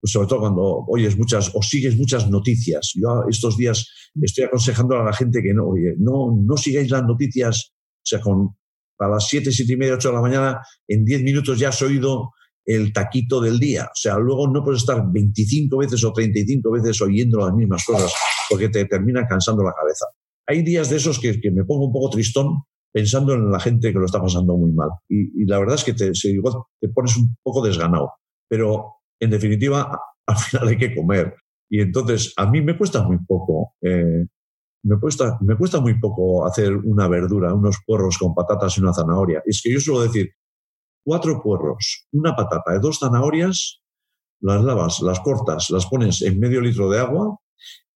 pues 0.00 0.10
sobre 0.10 0.26
todo 0.26 0.40
cuando 0.40 0.86
oyes 0.88 1.18
muchas 1.18 1.50
o 1.52 1.60
sigues 1.60 1.98
muchas 1.98 2.30
noticias. 2.30 2.92
Yo 2.94 3.24
estos 3.28 3.58
días 3.58 3.86
estoy 4.22 4.44
aconsejando 4.44 4.96
a 4.96 5.04
la 5.04 5.12
gente 5.12 5.42
que 5.42 5.52
no, 5.52 5.66
oye, 5.66 5.92
no, 5.98 6.34
no 6.42 6.56
sigáis 6.56 6.90
las 6.90 7.04
noticias, 7.04 7.74
o 7.74 8.06
sea, 8.06 8.22
con, 8.22 8.56
a 9.00 9.06
las 9.06 9.28
7, 9.28 9.52
7 9.52 9.70
y 9.70 9.76
media, 9.76 9.94
8 9.96 10.08
de 10.08 10.14
la 10.14 10.22
mañana, 10.22 10.60
en 10.88 11.04
10 11.04 11.22
minutos 11.24 11.58
ya 11.58 11.68
has 11.68 11.82
oído 11.82 12.30
el 12.64 12.90
taquito 12.90 13.42
del 13.42 13.58
día. 13.58 13.84
O 13.84 14.00
sea, 14.00 14.16
luego 14.16 14.48
no 14.48 14.64
puedes 14.64 14.80
estar 14.80 15.04
25 15.06 15.76
veces 15.76 16.02
o 16.04 16.12
35 16.14 16.70
veces 16.70 17.02
oyendo 17.02 17.40
las 17.40 17.54
mismas 17.54 17.84
cosas 17.84 18.14
porque 18.48 18.68
te 18.68 18.84
termina 18.84 19.26
cansando 19.26 19.62
la 19.62 19.72
cabeza. 19.72 20.06
Hay 20.48 20.62
días 20.62 20.90
de 20.90 20.96
esos 20.96 21.18
que, 21.18 21.38
me 21.50 21.64
pongo 21.64 21.86
un 21.86 21.92
poco 21.92 22.10
tristón 22.10 22.62
pensando 22.92 23.34
en 23.34 23.50
la 23.50 23.60
gente 23.60 23.92
que 23.92 23.98
lo 23.98 24.06
está 24.06 24.20
pasando 24.20 24.56
muy 24.56 24.72
mal. 24.72 24.90
Y, 25.08 25.44
la 25.46 25.58
verdad 25.58 25.74
es 25.74 25.84
que 25.84 25.92
te, 25.92 26.12
te 26.12 26.88
pones 26.88 27.16
un 27.16 27.36
poco 27.42 27.64
desganado. 27.64 28.12
Pero, 28.48 28.94
en 29.20 29.30
definitiva, 29.30 29.98
al 30.26 30.36
final 30.36 30.68
hay 30.68 30.78
que 30.78 30.94
comer. 30.94 31.34
Y 31.68 31.80
entonces, 31.80 32.32
a 32.36 32.48
mí 32.48 32.62
me 32.62 32.78
cuesta 32.78 33.02
muy 33.02 33.18
poco. 33.26 33.74
Eh, 33.82 34.26
me 34.84 35.00
cuesta, 35.00 35.36
me 35.40 35.56
cuesta 35.56 35.80
muy 35.80 35.98
poco 35.98 36.46
hacer 36.46 36.76
una 36.76 37.08
verdura, 37.08 37.52
unos 37.52 37.78
puerros 37.84 38.18
con 38.18 38.34
patatas 38.34 38.78
y 38.78 38.80
una 38.80 38.92
zanahoria. 38.92 39.42
Es 39.44 39.60
que 39.62 39.72
yo 39.72 39.80
suelo 39.80 40.02
decir, 40.02 40.30
cuatro 41.04 41.42
puerros, 41.42 42.06
una 42.12 42.36
patata 42.36 42.76
y 42.76 42.80
dos 42.80 43.00
zanahorias, 43.00 43.80
las 44.40 44.62
lavas, 44.62 45.00
las 45.00 45.18
cortas, 45.20 45.70
las 45.70 45.86
pones 45.86 46.22
en 46.22 46.38
medio 46.38 46.60
litro 46.60 46.88
de 46.88 47.00
agua 47.00 47.36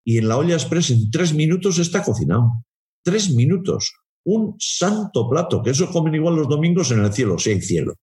y 0.04 0.18
en 0.18 0.28
la 0.28 0.38
olla 0.38 0.54
express 0.54 0.90
en 0.90 1.10
tres 1.10 1.34
minutos 1.34 1.78
está 1.78 2.02
cocinado. 2.02 2.64
Tres 3.02 3.30
minutos. 3.34 3.92
Un 4.24 4.54
santo 4.58 5.28
plato, 5.28 5.62
que 5.62 5.70
eso 5.70 5.90
comen 5.90 6.14
igual 6.14 6.36
los 6.36 6.48
domingos 6.48 6.90
en 6.90 7.04
el 7.04 7.12
cielo, 7.12 7.38
si 7.38 7.50
hay 7.50 7.60
cielo. 7.60 7.94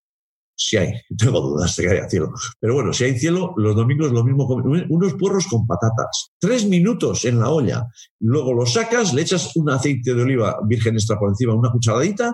Si 0.55 0.75
hay, 0.75 0.93
tengo 1.17 1.39
dudas 1.39 1.75
de 1.75 1.83
que 1.83 1.89
haya 1.89 2.09
cielo. 2.09 2.33
Pero 2.59 2.73
bueno, 2.73 2.91
si 2.91 3.03
hay 3.03 3.17
cielo, 3.17 3.53
los 3.57 3.75
domingos 3.75 4.11
lo 4.11 4.23
mismo 4.23 4.47
comen. 4.47 4.87
Unos 4.89 5.13
puerros 5.13 5.45
con 5.47 5.67
patatas. 5.67 6.31
Tres 6.39 6.65
minutos 6.65 7.25
en 7.25 7.39
la 7.39 7.49
olla. 7.49 7.85
Luego 8.19 8.53
lo 8.53 8.65
sacas, 8.65 9.13
le 9.13 9.21
echas 9.21 9.55
un 9.55 9.69
aceite 9.69 10.13
de 10.13 10.21
oliva 10.21 10.57
virgen 10.67 10.95
extra 10.95 11.19
por 11.19 11.29
encima, 11.29 11.53
una 11.53 11.71
cucharadita, 11.71 12.33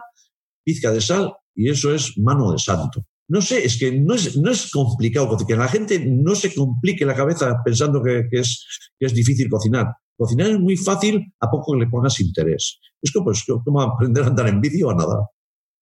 pizca 0.63 0.91
de 0.91 1.01
sal, 1.01 1.33
y 1.53 1.69
eso 1.69 1.93
es 1.93 2.17
mano 2.17 2.51
de 2.51 2.59
santo. 2.59 3.05
No 3.33 3.41
sé, 3.41 3.65
es 3.65 3.79
que 3.79 3.91
no 3.91 4.13
es, 4.13 4.37
no 4.37 4.51
es 4.51 4.69
complicado, 4.69 5.35
que 5.47 5.55
la 5.55 5.67
gente 5.67 6.05
no 6.05 6.35
se 6.35 6.53
complique 6.53 7.03
la 7.03 7.15
cabeza 7.15 7.55
pensando 7.65 7.99
que, 8.03 8.27
es, 8.29 8.63
que 8.99 9.07
es 9.07 9.13
difícil 9.15 9.49
cocinar. 9.49 9.87
Cocinar 10.15 10.51
es 10.51 10.59
muy 10.59 10.77
fácil 10.77 11.33
a 11.39 11.49
poco 11.49 11.73
que 11.73 11.79
le 11.79 11.89
pongas 11.89 12.19
interés. 12.19 12.79
Es 13.01 13.11
como, 13.11 13.25
pues, 13.25 13.43
como 13.65 13.81
aprender 13.81 14.23
a 14.23 14.27
andar 14.27 14.47
en 14.49 14.61
vídeo 14.61 14.89
o 14.89 14.93
nada. 14.93 15.29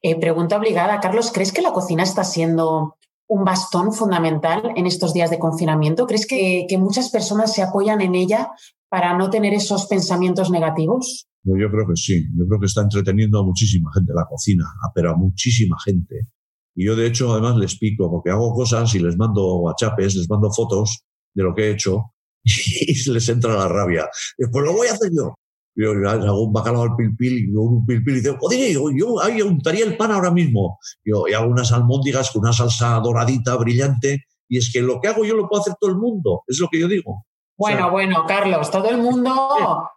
Eh, 0.01 0.17
pregunta 0.17 0.55
obligada, 0.55 1.01
Carlos, 1.01 1.29
¿crees 1.33 1.51
que 1.51 1.61
la 1.61 1.73
cocina 1.73 2.03
está 2.03 2.23
siendo 2.23 2.95
un 3.27 3.43
bastón 3.43 3.91
fundamental 3.91 4.71
en 4.77 4.87
estos 4.87 5.13
días 5.13 5.29
de 5.29 5.37
confinamiento? 5.37 6.07
¿Crees 6.07 6.25
que, 6.25 6.65
que 6.69 6.77
muchas 6.77 7.09
personas 7.09 7.53
se 7.53 7.63
apoyan 7.63 7.99
en 7.99 8.15
ella 8.15 8.51
para 8.89 9.17
no 9.17 9.29
tener 9.29 9.53
esos 9.53 9.87
pensamientos 9.87 10.51
negativos? 10.51 11.27
Yo 11.43 11.69
creo 11.69 11.85
que 11.85 11.97
sí, 11.97 12.27
yo 12.33 12.47
creo 12.47 12.61
que 12.61 12.67
está 12.67 12.83
entreteniendo 12.83 13.39
a 13.39 13.43
muchísima 13.43 13.91
gente 13.93 14.13
la 14.15 14.25
cocina, 14.25 14.63
pero 14.95 15.11
a 15.11 15.17
muchísima 15.17 15.75
gente. 15.83 16.27
Y 16.75 16.85
yo, 16.85 16.95
de 16.95 17.07
hecho, 17.07 17.31
además 17.31 17.57
les 17.57 17.77
pico, 17.77 18.09
porque 18.09 18.29
hago 18.29 18.53
cosas 18.53 18.93
y 18.95 18.99
les 18.99 19.17
mando 19.17 19.57
WhatsApps, 19.57 20.15
les 20.15 20.29
mando 20.29 20.51
fotos 20.51 21.03
de 21.33 21.43
lo 21.43 21.53
que 21.53 21.63
he 21.63 21.71
hecho 21.71 22.13
y 22.43 22.95
se 22.95 23.11
les 23.11 23.27
entra 23.29 23.53
la 23.55 23.67
rabia. 23.67 24.09
Pues 24.51 24.65
lo 24.65 24.73
voy 24.73 24.87
a 24.87 24.93
hacer 24.93 25.11
yo. 25.15 25.35
Yo 25.73 25.91
hago 26.09 26.43
un 26.43 26.53
bacalao 26.53 26.83
al 26.83 26.95
pilpil 26.97 27.45
y 27.47 27.51
un 27.55 27.85
pilpil 27.85 28.17
y 28.17 28.21
digo, 28.21 28.37
joder, 28.39 28.73
yo, 28.73 28.91
yo 28.91 29.21
ahí 29.21 29.41
untaría 29.41 29.85
el 29.85 29.95
pan 29.95 30.11
ahora 30.11 30.31
mismo. 30.31 30.77
Yo, 31.03 31.27
y 31.29 31.33
hago 31.33 31.49
unas 31.49 31.71
almóndigas 31.71 32.31
con 32.31 32.41
una 32.41 32.51
salsa 32.51 32.99
doradita, 32.99 33.55
brillante. 33.55 34.25
Y 34.49 34.57
es 34.57 34.69
que 34.71 34.81
lo 34.81 34.99
que 34.99 35.07
hago 35.07 35.23
yo 35.23 35.33
lo 35.33 35.47
puede 35.47 35.61
hacer 35.61 35.75
todo 35.79 35.91
el 35.91 35.97
mundo, 35.97 36.43
es 36.47 36.59
lo 36.59 36.67
que 36.67 36.79
yo 36.79 36.89
digo. 36.89 37.25
Bueno, 37.57 37.89
bueno, 37.89 38.25
Carlos, 38.27 38.69
todo 38.69 38.89
el 38.89 38.97
mundo. 38.97 39.33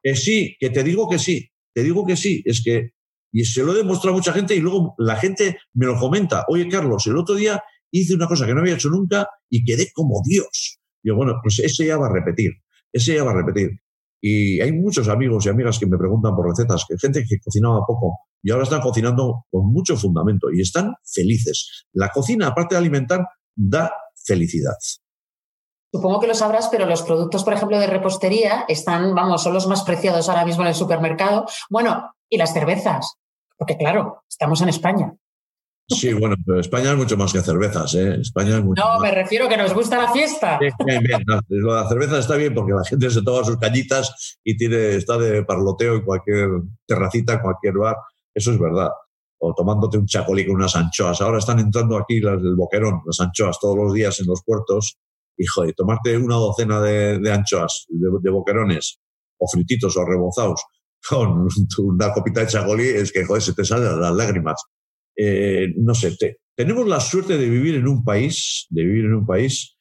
Que 0.02 0.14
sí, 0.14 0.54
que 0.60 0.70
te 0.70 0.84
digo 0.84 1.08
que 1.08 1.18
sí, 1.18 1.48
te 1.74 1.82
digo 1.82 2.06
que 2.06 2.16
sí, 2.16 2.42
es 2.44 2.62
que. 2.62 2.90
Y 3.34 3.44
se 3.44 3.64
lo 3.64 3.72
he 3.72 3.78
demostrado 3.78 4.14
a 4.14 4.18
mucha 4.18 4.32
gente 4.32 4.54
y 4.54 4.60
luego 4.60 4.94
la 4.96 5.16
gente 5.16 5.58
me 5.74 5.86
lo 5.86 5.98
comenta. 5.98 6.44
Oye, 6.46 6.68
Carlos, 6.68 7.04
el 7.08 7.18
otro 7.18 7.34
día 7.34 7.60
hice 7.90 8.14
una 8.14 8.28
cosa 8.28 8.46
que 8.46 8.54
no 8.54 8.60
había 8.60 8.74
hecho 8.74 8.88
nunca 8.88 9.28
y 9.50 9.64
quedé 9.64 9.90
como 9.92 10.22
Dios. 10.24 10.78
Y 11.02 11.08
yo, 11.08 11.16
bueno, 11.16 11.34
pues 11.42 11.58
ese 11.58 11.84
ya 11.84 11.98
va 11.98 12.06
a 12.06 12.12
repetir, 12.12 12.52
ese 12.92 13.16
ya 13.16 13.24
va 13.24 13.32
a 13.32 13.34
repetir. 13.34 13.70
Y 14.22 14.60
hay 14.60 14.70
muchos 14.70 15.08
amigos 15.08 15.44
y 15.44 15.48
amigas 15.48 15.80
que 15.80 15.86
me 15.86 15.98
preguntan 15.98 16.36
por 16.36 16.48
recetas, 16.48 16.84
que 16.88 16.96
gente 16.96 17.24
que 17.28 17.38
cocinaba 17.44 17.84
poco 17.84 18.20
y 18.40 18.52
ahora 18.52 18.62
están 18.62 18.80
cocinando 18.80 19.46
con 19.50 19.66
mucho 19.66 19.96
fundamento 19.96 20.46
y 20.52 20.60
están 20.60 20.94
felices. 21.04 21.86
La 21.92 22.10
cocina, 22.10 22.46
aparte 22.46 22.76
de 22.76 22.78
alimentar, 22.78 23.26
da 23.56 23.92
felicidad. 24.24 24.76
Supongo 25.92 26.20
que 26.20 26.26
lo 26.28 26.34
sabrás, 26.34 26.68
pero 26.70 26.86
los 26.86 27.02
productos, 27.02 27.42
por 27.42 27.54
ejemplo, 27.54 27.78
de 27.80 27.86
repostería 27.88 28.64
están, 28.68 29.14
vamos, 29.14 29.42
son 29.42 29.54
los 29.54 29.66
más 29.66 29.82
preciados 29.82 30.28
ahora 30.28 30.44
mismo 30.44 30.62
en 30.62 30.68
el 30.68 30.74
supermercado. 30.74 31.46
Bueno, 31.68 32.14
y 32.28 32.36
las 32.36 32.52
cervezas, 32.52 33.14
porque 33.56 33.76
claro, 33.76 34.24
estamos 34.28 34.60
en 34.62 34.68
España. 34.68 35.14
Sí, 35.86 36.14
bueno, 36.14 36.34
pero 36.46 36.60
España 36.60 36.92
es 36.92 36.96
mucho 36.96 37.16
más 37.18 37.30
que 37.30 37.42
cervezas, 37.42 37.94
¿eh? 37.94 38.16
España 38.20 38.56
es 38.56 38.64
mucho 38.64 38.82
No, 38.82 39.00
me 39.00 39.10
refiero 39.10 39.48
que 39.48 39.56
nos 39.58 39.74
gusta 39.74 39.98
la 39.98 40.10
fiesta. 40.10 40.58
Bien, 40.58 41.02
bien, 41.02 41.22
la 41.26 41.88
cerveza 41.88 42.18
está 42.18 42.36
bien 42.36 42.54
porque 42.54 42.72
la 42.72 42.84
gente 42.84 43.10
se 43.10 43.22
toma 43.22 43.44
sus 43.44 43.58
cañitas 43.58 44.38
y 44.42 44.56
tiene, 44.56 44.96
está 44.96 45.18
de 45.18 45.44
parloteo 45.44 45.96
en 45.96 46.04
cualquier 46.04 46.48
terracita, 46.86 47.34
en 47.34 47.40
cualquier 47.40 47.74
bar. 47.74 47.96
Eso 48.32 48.52
es 48.52 48.58
verdad. 48.58 48.90
O 49.38 49.52
tomándote 49.52 49.98
un 49.98 50.06
chacolí 50.06 50.46
con 50.46 50.56
unas 50.56 50.74
anchoas. 50.74 51.20
Ahora 51.20 51.38
están 51.38 51.58
entrando 51.58 51.98
aquí 51.98 52.18
las 52.18 52.42
del 52.42 52.56
boquerón, 52.56 53.02
las 53.04 53.20
anchoas, 53.20 53.58
todos 53.60 53.76
los 53.76 53.92
días 53.92 54.18
en 54.20 54.26
los 54.26 54.42
puertos 54.42 54.98
hijo, 55.38 55.62
de 55.62 55.72
tomarte 55.72 56.16
una 56.16 56.36
docena 56.36 56.80
de, 56.80 57.32
anchoas, 57.32 57.86
de, 57.88 58.30
boquerones, 58.30 59.00
o 59.38 59.46
frititos 59.48 59.96
o 59.96 60.04
rebozados, 60.04 60.62
con 61.08 61.48
una 61.78 62.12
copita 62.12 62.40
de 62.40 62.46
chagolí, 62.46 62.84
es 62.88 63.12
que, 63.12 63.24
joder, 63.24 63.42
se 63.42 63.54
te 63.54 63.64
salen 63.64 64.00
las 64.00 64.14
lágrimas. 64.14 64.62
Eh, 65.16 65.68
no 65.76 65.94
sé, 65.94 66.16
tenemos 66.56 66.86
la 66.86 67.00
suerte 67.00 67.38
de 67.38 67.48
vivir 67.48 67.76
en 67.76 67.86
un 67.86 68.04
país, 68.04 68.66
de 68.70 68.84
vivir 68.84 69.04
en 69.04 69.14
un 69.14 69.26
país 69.26 69.76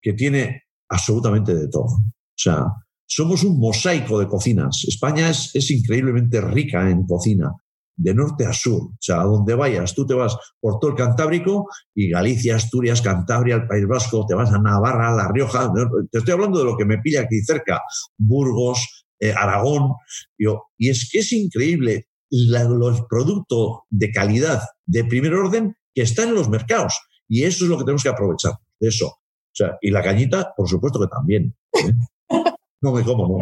que 0.00 0.12
tiene 0.12 0.64
absolutamente 0.88 1.54
de 1.54 1.68
todo. 1.68 1.84
O 1.84 2.40
sea, 2.40 2.66
somos 3.06 3.42
un 3.44 3.58
mosaico 3.58 4.18
de 4.18 4.26
cocinas. 4.26 4.84
España 4.86 5.30
es, 5.30 5.50
es 5.54 5.70
increíblemente 5.70 6.40
rica 6.40 6.88
en 6.88 7.06
cocina 7.06 7.52
de 7.98 8.14
norte 8.14 8.46
a 8.46 8.52
sur. 8.52 8.82
O 8.82 8.96
sea, 9.00 9.24
donde 9.24 9.54
vayas, 9.54 9.94
tú 9.94 10.06
te 10.06 10.14
vas 10.14 10.36
por 10.60 10.78
todo 10.78 10.92
el 10.92 10.96
Cantábrico 10.96 11.66
y 11.94 12.08
Galicia, 12.08 12.56
Asturias, 12.56 13.02
Cantabria, 13.02 13.56
el 13.56 13.66
País 13.66 13.86
Vasco, 13.86 14.24
te 14.26 14.34
vas 14.34 14.50
a 14.52 14.58
Navarra, 14.58 15.14
La 15.14 15.30
Rioja. 15.30 15.70
Te 16.10 16.18
estoy 16.18 16.32
hablando 16.32 16.60
de 16.60 16.64
lo 16.64 16.76
que 16.76 16.84
me 16.84 16.98
pilla 16.98 17.22
aquí 17.22 17.42
cerca, 17.42 17.80
Burgos, 18.16 18.97
eh, 19.20 19.32
Aragón. 19.36 19.94
y 20.36 20.88
es 20.88 21.08
que 21.10 21.20
es 21.20 21.32
increíble 21.32 22.08
los 22.30 23.02
productos 23.08 23.80
de 23.90 24.10
calidad 24.10 24.60
de 24.86 25.04
primer 25.04 25.34
orden 25.34 25.76
que 25.94 26.02
están 26.02 26.28
en 26.28 26.34
los 26.34 26.48
mercados. 26.48 26.94
Y 27.28 27.44
eso 27.44 27.64
es 27.64 27.70
lo 27.70 27.78
que 27.78 27.84
tenemos 27.84 28.02
que 28.02 28.08
aprovechar 28.08 28.52
de 28.80 28.88
eso. 28.88 29.06
O 29.06 29.52
sea, 29.52 29.76
y 29.80 29.90
la 29.90 30.02
cañita, 30.02 30.52
por 30.56 30.68
supuesto 30.68 31.00
que 31.00 31.06
también. 31.06 31.54
¿eh? 31.74 31.92
No 32.80 32.92
me 32.92 33.02
como, 33.02 33.26
¿no? 33.26 33.38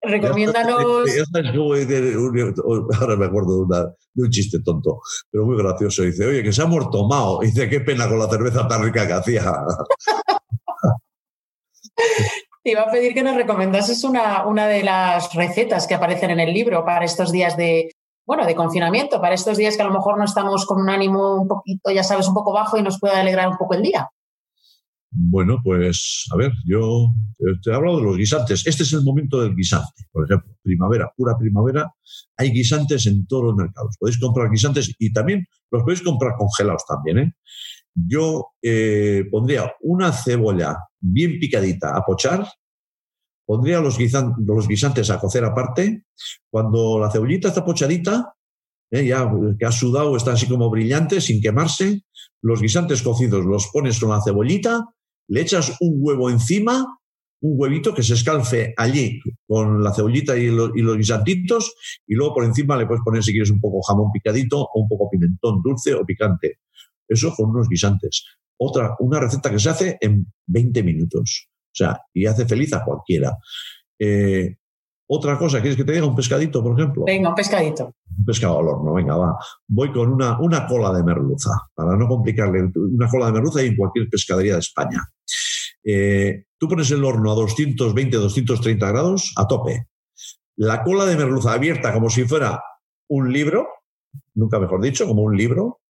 Recomiéndanos. 0.00 1.10
Ahora 2.98 3.16
me 3.16 3.26
acuerdo 3.26 3.66
de, 3.66 4.24
un 4.24 4.30
chiste 4.30 4.60
tonto, 4.64 5.02
pero 5.30 5.44
muy 5.44 5.58
gracioso. 5.58 6.04
Dice, 6.04 6.24
oye, 6.24 6.42
que 6.42 6.54
se 6.54 6.62
ha 6.62 6.66
muerto 6.66 7.06
Mao. 7.06 7.40
dice, 7.40 7.68
qué 7.68 7.80
pena 7.80 8.08
con 8.08 8.18
la 8.18 8.30
cerveza 8.30 8.66
tan 8.66 8.82
rica 8.82 9.06
que 9.06 9.12
hacía. 9.12 9.44
Te 12.64 12.70
iba 12.72 12.82
a 12.82 12.90
pedir 12.90 13.14
que 13.14 13.22
nos 13.22 13.36
recomendases 13.36 14.04
una, 14.04 14.46
una 14.46 14.68
de 14.68 14.84
las 14.84 15.34
recetas 15.34 15.86
que 15.86 15.94
aparecen 15.94 16.30
en 16.30 16.40
el 16.40 16.54
libro 16.54 16.84
para 16.84 17.04
estos 17.04 17.32
días 17.32 17.56
de, 17.56 17.90
bueno, 18.26 18.46
de 18.46 18.54
confinamiento, 18.54 19.20
para 19.20 19.34
estos 19.34 19.56
días 19.56 19.76
que 19.76 19.82
a 19.82 19.86
lo 19.86 19.92
mejor 19.92 20.16
no 20.16 20.24
estamos 20.24 20.64
con 20.64 20.80
un 20.80 20.88
ánimo 20.88 21.40
un 21.40 21.48
poquito, 21.48 21.90
ya 21.90 22.04
sabes, 22.04 22.28
un 22.28 22.34
poco 22.34 22.52
bajo 22.52 22.78
y 22.78 22.82
nos 22.82 23.00
pueda 23.00 23.20
alegrar 23.20 23.48
un 23.48 23.56
poco 23.56 23.74
el 23.74 23.82
día. 23.82 24.08
Bueno, 25.14 25.58
pues 25.62 26.26
a 26.32 26.36
ver, 26.36 26.52
yo 26.64 27.12
te 27.62 27.70
he 27.70 27.74
hablado 27.74 27.98
de 27.98 28.04
los 28.04 28.16
guisantes. 28.16 28.66
Este 28.66 28.82
es 28.82 28.92
el 28.94 29.02
momento 29.02 29.42
del 29.42 29.54
guisante, 29.54 30.06
por 30.10 30.24
ejemplo, 30.24 30.54
primavera, 30.62 31.12
pura 31.14 31.36
primavera. 31.36 31.92
Hay 32.38 32.50
guisantes 32.50 33.06
en 33.06 33.26
todos 33.26 33.44
los 33.44 33.54
mercados. 33.56 33.96
Podéis 33.98 34.18
comprar 34.18 34.50
guisantes 34.50 34.94
y 34.98 35.12
también 35.12 35.44
los 35.70 35.82
podéis 35.82 36.02
comprar 36.02 36.32
congelados 36.38 36.84
también. 36.86 37.18
¿eh? 37.18 37.32
Yo 37.94 38.52
eh, 38.62 39.24
pondría 39.30 39.70
una 39.82 40.12
cebolla 40.12 40.78
bien 40.98 41.38
picadita 41.38 41.94
a 41.94 42.02
pochar, 42.02 42.46
pondría 43.46 43.80
los, 43.80 43.98
guisantes 43.98 45.10
a 45.10 45.18
cocer 45.18 45.44
aparte. 45.44 46.04
Cuando 46.50 46.98
la 46.98 47.10
cebollita 47.10 47.48
está 47.48 47.64
pochadita, 47.64 48.34
¿eh? 48.90 49.06
ya 49.06 49.30
que 49.58 49.66
ha 49.66 49.72
sudado, 49.72 50.16
está 50.16 50.32
así 50.32 50.46
como 50.46 50.70
brillante, 50.70 51.20
sin 51.20 51.40
quemarse, 51.40 52.02
los 52.42 52.60
guisantes 52.60 53.02
cocidos 53.02 53.44
los 53.44 53.68
pones 53.72 54.00
con 54.00 54.10
la 54.10 54.22
cebollita 54.22 54.84
le 55.28 55.40
echas 55.40 55.76
un 55.80 55.96
huevo 55.98 56.30
encima, 56.30 56.84
un 57.40 57.54
huevito 57.58 57.94
que 57.94 58.02
se 58.02 58.14
escalfe 58.14 58.74
allí 58.76 59.20
con 59.46 59.82
la 59.82 59.92
cebollita 59.94 60.36
y 60.36 60.48
los, 60.48 60.72
guisantitos, 60.72 61.74
y 62.06 62.14
luego 62.14 62.34
por 62.34 62.44
encima 62.44 62.76
le 62.76 62.86
puedes 62.86 63.02
poner, 63.02 63.22
si 63.22 63.32
quieres, 63.32 63.50
un 63.50 63.60
poco 63.60 63.80
jamón 63.82 64.10
picadito 64.12 64.60
o 64.60 64.80
un 64.80 64.88
poco 64.88 65.08
pimentón 65.10 65.60
dulce 65.62 65.94
o 65.94 66.04
picante. 66.04 66.58
Eso 67.08 67.32
con 67.34 67.50
unos 67.50 67.68
guisantes. 67.68 68.24
Otra, 68.58 68.94
una 69.00 69.18
receta 69.18 69.50
que 69.50 69.58
se 69.58 69.70
hace 69.70 69.98
en 70.00 70.26
20 70.46 70.82
minutos. 70.82 71.48
O 71.72 71.74
sea, 71.74 72.00
y 72.12 72.26
hace 72.26 72.46
feliz 72.46 72.72
a 72.74 72.84
cualquiera. 72.84 73.36
Eh, 73.98 74.56
otra 75.14 75.36
cosa, 75.38 75.60
¿quieres 75.60 75.76
que 75.76 75.84
te 75.84 75.92
diga 75.92 76.06
un 76.06 76.14
pescadito, 76.14 76.62
por 76.62 76.78
ejemplo? 76.78 77.04
Venga, 77.04 77.30
un 77.30 77.34
pescadito. 77.34 77.94
Un 78.18 78.24
pescado 78.24 78.58
al 78.58 78.68
horno, 78.68 78.94
venga, 78.94 79.16
va. 79.16 79.36
Voy 79.68 79.92
con 79.92 80.10
una, 80.10 80.38
una 80.40 80.66
cola 80.66 80.92
de 80.92 81.02
merluza, 81.02 81.50
para 81.74 81.96
no 81.96 82.08
complicarle, 82.08 82.70
una 82.74 83.08
cola 83.08 83.26
de 83.26 83.32
merluza 83.32 83.62
y 83.62 83.68
en 83.68 83.76
cualquier 83.76 84.08
pescadería 84.08 84.54
de 84.54 84.60
España. 84.60 85.02
Eh, 85.84 86.44
tú 86.58 86.68
pones 86.68 86.90
el 86.92 87.04
horno 87.04 87.32
a 87.32 87.34
220, 87.34 88.16
230 88.16 88.88
grados, 88.88 89.32
a 89.36 89.46
tope. 89.46 89.88
La 90.56 90.82
cola 90.82 91.04
de 91.04 91.16
merluza 91.16 91.52
abierta 91.52 91.92
como 91.92 92.08
si 92.08 92.24
fuera 92.24 92.62
un 93.08 93.32
libro, 93.32 93.68
nunca 94.34 94.58
mejor 94.58 94.80
dicho, 94.80 95.06
como 95.06 95.22
un 95.22 95.36
libro. 95.36 95.80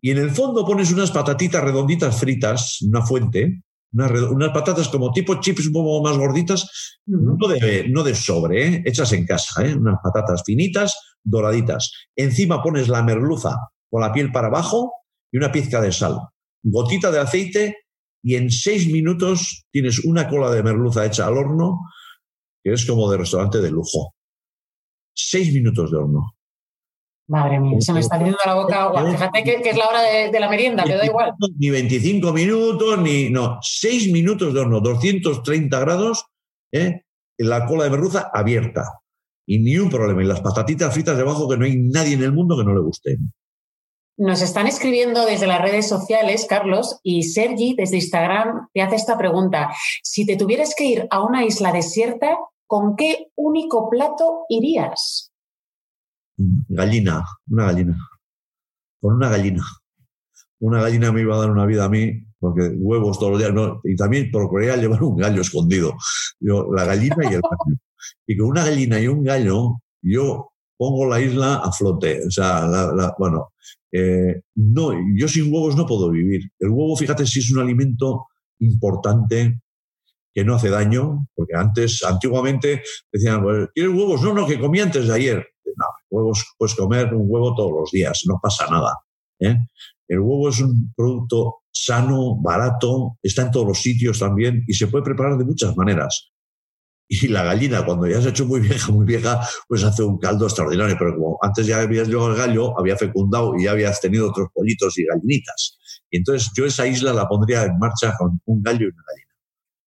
Y 0.00 0.10
en 0.10 0.18
el 0.18 0.30
fondo 0.30 0.66
pones 0.66 0.92
unas 0.92 1.10
patatitas 1.10 1.62
redonditas 1.62 2.18
fritas, 2.18 2.82
una 2.82 3.02
fuente, 3.02 3.62
unas, 3.92 4.50
patatas 4.52 4.88
como 4.88 5.12
tipo 5.12 5.40
chips 5.40 5.66
un 5.66 5.72
poco 5.72 6.02
más 6.02 6.16
gorditas, 6.16 7.00
no 7.06 7.36
de, 7.48 7.88
no 7.88 8.02
de 8.02 8.14
sobre, 8.14 8.66
¿eh? 8.66 8.82
hechas 8.86 9.12
en 9.12 9.26
casa, 9.26 9.64
¿eh? 9.66 9.74
unas 9.74 9.98
patatas 10.02 10.42
finitas, 10.44 10.94
doraditas. 11.22 11.92
Encima 12.16 12.62
pones 12.62 12.88
la 12.88 13.02
merluza 13.02 13.56
con 13.90 14.00
la 14.00 14.12
piel 14.12 14.32
para 14.32 14.48
abajo 14.48 14.92
y 15.30 15.38
una 15.38 15.52
pizca 15.52 15.80
de 15.80 15.92
sal, 15.92 16.18
gotita 16.62 17.10
de 17.10 17.20
aceite 17.20 17.76
y 18.22 18.36
en 18.36 18.50
seis 18.50 18.90
minutos 18.90 19.66
tienes 19.70 20.04
una 20.04 20.28
cola 20.28 20.50
de 20.50 20.62
merluza 20.62 21.04
hecha 21.04 21.26
al 21.26 21.36
horno 21.36 21.80
que 22.62 22.72
es 22.72 22.86
como 22.86 23.10
de 23.10 23.18
restaurante 23.18 23.60
de 23.60 23.70
lujo. 23.70 24.14
Seis 25.14 25.52
minutos 25.52 25.90
de 25.90 25.96
horno. 25.98 26.36
Madre 27.32 27.58
mía, 27.60 27.80
se 27.80 27.94
me 27.94 28.00
está 28.00 28.16
abriendo 28.16 28.36
la 28.44 28.54
boca 28.56 28.82
agua. 28.82 29.10
Fíjate 29.10 29.42
que, 29.42 29.70
es 29.70 29.76
la 29.78 29.86
hora 29.86 30.02
de, 30.02 30.38
la 30.38 30.50
merienda, 30.50 30.84
me 30.84 30.96
da 30.96 31.06
igual. 31.06 31.32
Ni 31.56 31.70
25 31.70 32.30
minutos, 32.30 32.98
ni. 32.98 33.30
No, 33.30 33.58
6 33.62 34.12
minutos 34.12 34.52
de 34.52 34.60
horno, 34.60 34.80
230 34.80 35.80
grados, 35.80 36.26
¿eh? 36.72 37.04
la 37.38 37.64
cola 37.64 37.84
de 37.84 37.90
merluza 37.90 38.30
abierta. 38.34 38.84
Y 39.46 39.60
ni 39.60 39.78
un 39.78 39.88
problema. 39.88 40.22
Y 40.22 40.26
las 40.26 40.42
patatitas 40.42 40.92
fritas 40.92 41.16
debajo, 41.16 41.48
que 41.48 41.56
no 41.56 41.64
hay 41.64 41.78
nadie 41.78 42.12
en 42.12 42.22
el 42.22 42.34
mundo 42.34 42.54
que 42.54 42.64
no 42.64 42.74
le 42.74 42.82
gusten. 42.82 43.32
Nos 44.18 44.42
están 44.42 44.66
escribiendo 44.66 45.24
desde 45.24 45.46
las 45.46 45.62
redes 45.62 45.88
sociales, 45.88 46.44
Carlos, 46.46 47.00
y 47.02 47.22
Sergi 47.22 47.74
desde 47.78 47.96
Instagram 47.96 48.68
te 48.74 48.82
hace 48.82 48.96
esta 48.96 49.16
pregunta. 49.16 49.70
Si 50.02 50.26
te 50.26 50.36
tuvieras 50.36 50.74
que 50.76 50.84
ir 50.84 51.06
a 51.10 51.24
una 51.24 51.46
isla 51.46 51.72
desierta, 51.72 52.36
¿con 52.66 52.94
qué 52.94 53.28
único 53.36 53.88
plato 53.88 54.44
irías? 54.50 55.31
Gallina, 56.68 57.24
una 57.48 57.66
gallina. 57.66 57.96
Con 59.00 59.14
una 59.16 59.28
gallina. 59.28 59.64
Una 60.60 60.82
gallina 60.82 61.12
me 61.12 61.22
iba 61.22 61.34
a 61.34 61.40
dar 61.40 61.50
una 61.50 61.66
vida 61.66 61.84
a 61.84 61.88
mí, 61.88 62.24
porque 62.38 62.70
huevos 62.76 63.18
todos 63.18 63.32
los 63.32 63.40
días, 63.40 63.52
no, 63.52 63.80
y 63.84 63.96
también 63.96 64.30
procuraría 64.30 64.76
llevar 64.76 65.02
un 65.02 65.16
gallo 65.16 65.40
escondido. 65.42 65.94
Yo, 66.40 66.72
la 66.72 66.84
gallina 66.84 67.16
y 67.22 67.34
el 67.34 67.40
gallo. 67.40 67.78
Y 68.26 68.36
con 68.36 68.48
una 68.48 68.64
gallina 68.64 69.00
y 69.00 69.08
un 69.08 69.22
gallo, 69.24 69.80
yo 70.02 70.52
pongo 70.76 71.06
la 71.06 71.20
isla 71.20 71.56
a 71.56 71.70
flote. 71.72 72.26
O 72.26 72.30
sea, 72.30 72.66
bueno, 73.18 73.52
eh, 73.92 74.40
no, 74.56 74.92
yo 75.16 75.28
sin 75.28 75.52
huevos 75.52 75.76
no 75.76 75.86
puedo 75.86 76.10
vivir. 76.10 76.42
El 76.58 76.70
huevo, 76.70 76.96
fíjate, 76.96 77.26
si 77.26 77.40
es 77.40 77.52
un 77.52 77.60
alimento 77.60 78.26
importante 78.60 79.60
que 80.34 80.44
no 80.44 80.54
hace 80.54 80.70
daño, 80.70 81.28
porque 81.34 81.54
antes, 81.54 82.02
antiguamente, 82.02 82.82
decían, 83.12 83.42
¿quieres 83.74 83.92
huevos? 83.92 84.22
No, 84.22 84.32
no, 84.32 84.46
que 84.46 84.58
comí 84.58 84.80
antes 84.80 85.06
de 85.06 85.14
ayer. 85.14 85.46
No, 85.76 85.86
huevos 86.10 86.44
puedes 86.58 86.74
comer 86.74 87.12
un 87.14 87.24
huevo 87.26 87.54
todos 87.54 87.72
los 87.72 87.90
días, 87.90 88.22
no 88.26 88.38
pasa 88.42 88.66
nada. 88.70 88.94
¿eh? 89.40 89.56
El 90.08 90.20
huevo 90.20 90.48
es 90.48 90.60
un 90.60 90.92
producto 90.96 91.62
sano, 91.72 92.36
barato, 92.40 93.18
está 93.22 93.42
en 93.42 93.50
todos 93.50 93.66
los 93.66 93.78
sitios 93.78 94.18
también 94.18 94.62
y 94.66 94.74
se 94.74 94.86
puede 94.86 95.04
preparar 95.04 95.38
de 95.38 95.44
muchas 95.44 95.76
maneras. 95.76 96.30
y 97.08 97.28
la 97.28 97.42
gallina, 97.44 97.84
cuando 97.84 98.06
ya 98.06 98.20
se 98.20 98.28
ha 98.28 98.30
hecho 98.30 98.46
muy 98.46 98.60
vieja, 98.60 98.90
muy 98.90 99.04
vieja, 99.04 99.40
pues 99.68 99.84
hace 99.84 100.02
un 100.02 100.18
caldo 100.18 100.46
extraordinario. 100.46 100.96
Pero 100.98 101.14
como 101.14 101.38
antes 101.42 101.66
ya 101.66 101.80
habías 101.80 102.08
llegado 102.08 102.30
el 102.30 102.36
gallo, 102.36 102.78
había 102.78 102.96
fecundado 102.96 103.54
y 103.56 103.64
ya 103.64 103.72
habías 103.72 104.00
tenido 104.00 104.30
otros 104.30 104.48
pollitos 104.54 104.98
y 104.98 105.04
gallinitas. 105.04 105.78
Y 106.10 106.18
entonces 106.18 106.50
yo 106.56 106.64
esa 106.64 106.86
isla 106.86 107.12
la 107.12 107.28
pondría 107.28 107.64
en 107.64 107.78
marcha 107.78 108.14
con 108.18 108.40
un 108.46 108.62
gallo 108.62 108.86
y 108.86 108.90
una 108.90 109.02
gallina. 109.06 109.31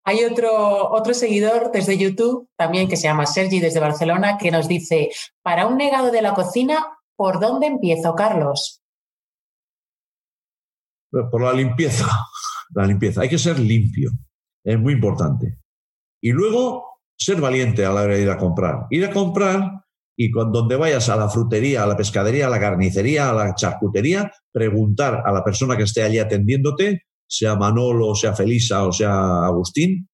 Hay 0.08 0.24
otro, 0.24 0.92
otro 0.92 1.16
seguidor 1.16 1.72
desde 1.72 1.98
YouTube, 1.98 2.48
también 2.56 2.88
que 2.88 2.96
se 2.96 3.08
llama 3.08 3.26
Sergi 3.26 3.60
desde 3.60 3.80
Barcelona, 3.80 4.38
que 4.38 4.52
nos 4.52 4.68
dice, 4.68 5.10
para 5.42 5.66
un 5.66 5.78
negado 5.78 6.12
de 6.12 6.22
la 6.22 6.36
cocina, 6.36 6.86
¿por 7.16 7.40
dónde 7.40 7.66
empiezo, 7.66 8.14
Carlos? 8.14 8.84
Por 11.10 11.42
la 11.42 11.54
limpieza. 11.54 12.08
La 12.74 12.86
limpieza. 12.86 13.22
Hay 13.22 13.30
que 13.30 13.38
ser 13.38 13.60
limpio. 13.60 14.12
Es 14.64 14.80
muy 14.80 14.94
importante. 14.94 15.60
Y 16.22 16.32
luego 16.32 17.00
ser 17.18 17.40
valiente 17.40 17.86
a 17.86 17.92
la 17.92 18.02
hora 18.02 18.16
de 18.16 18.22
ir 18.22 18.30
a 18.30 18.38
comprar. 18.38 18.88
Ir 18.90 19.06
a 19.06 19.12
comprar 19.12 19.86
y 20.18 20.32
cuando 20.32 20.60
donde 20.60 20.76
vayas 20.76 21.10
a 21.10 21.16
la 21.16 21.30
frutería, 21.30 21.84
a 21.84 21.88
la 21.88 21.98
pescadería, 21.98 22.48
a 22.48 22.50
la 22.50 22.60
carnicería, 22.60 23.30
a 23.30 23.34
la 23.34 23.56
charcutería, 23.56 24.32
preguntar 24.52 25.24
a 25.26 25.32
la 25.32 25.44
persona 25.44 25.76
que 25.76 25.84
esté 25.84 26.04
allí 26.04 26.20
atendiéndote, 26.20 27.04
sea 27.28 27.56
Manolo, 27.56 28.16
sea 28.16 28.34
Felisa 28.34 28.86
o 28.86 28.92
sea 28.92 29.46
Agustín, 29.46 30.08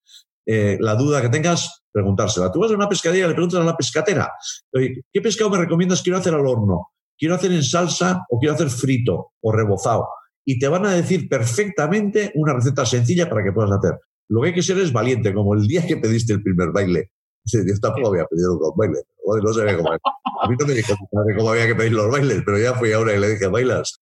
eh, 0.46 0.78
la 0.80 0.96
duda 0.96 1.22
que 1.22 1.30
tengas, 1.30 1.84
preguntársela. 1.92 2.52
Tú 2.52 2.60
vas 2.60 2.72
a 2.72 2.76
una 2.76 2.90
pescadería 2.90 3.26
y 3.26 3.28
le 3.30 3.34
preguntas 3.34 3.60
a 3.60 3.64
la 3.64 3.78
pescatera, 3.78 4.32
¿qué 4.72 5.22
pescado 5.22 5.50
me 5.50 5.58
recomiendas? 5.58 6.02
Quiero 6.02 6.18
hacer 6.18 6.34
al 6.34 6.46
horno, 6.46 6.90
quiero 7.18 7.36
hacer 7.36 7.52
en 7.52 7.64
salsa 7.64 8.26
o 8.30 8.40
quiero 8.40 8.56
hacer 8.56 8.70
frito 8.70 9.32
o 9.42 9.52
rebozado. 9.52 10.08
Y 10.44 10.58
te 10.58 10.68
van 10.68 10.86
a 10.86 10.94
decir 10.94 11.30
perfectamente 11.30 12.32
una 12.36 12.54
receta 12.54 12.86
sencilla 12.86 13.30
para 13.30 13.44
que 13.44 13.52
puedas 13.52 13.72
hacer. 13.72 13.94
Lo 14.30 14.42
que 14.42 14.48
hay 14.48 14.54
que 14.54 14.64
ser 14.64 14.78
es 14.80 14.92
valiente, 14.92 15.34
como 15.34 15.54
el 15.54 15.68
día 15.68 15.86
que 15.86 15.98
pediste 15.98 16.34
el 16.34 16.42
primer 16.42 16.72
baile. 16.72 17.12
Yo 17.46 17.60
tampoco 17.82 18.10
había 18.10 18.26
pedido 18.26 18.58
un 18.58 18.78
baile, 18.78 19.00
no 19.44 19.54
sabía 19.54 19.78
cómo. 19.78 19.92
A 19.92 20.50
mí 20.50 20.56
no 20.60 20.66
me 20.66 20.74
dijo 20.74 20.96
cómo 21.38 21.50
había 21.50 21.68
que 21.68 21.76
pedir 21.76 21.94
los 21.94 22.10
bailes, 22.10 22.42
pero 22.46 22.58
ya 22.58 22.74
fui 22.74 22.92
ahora 22.94 23.14
y 23.14 23.20
le 23.20 23.30
dije, 23.30 23.48
¿bailas? 23.48 24.00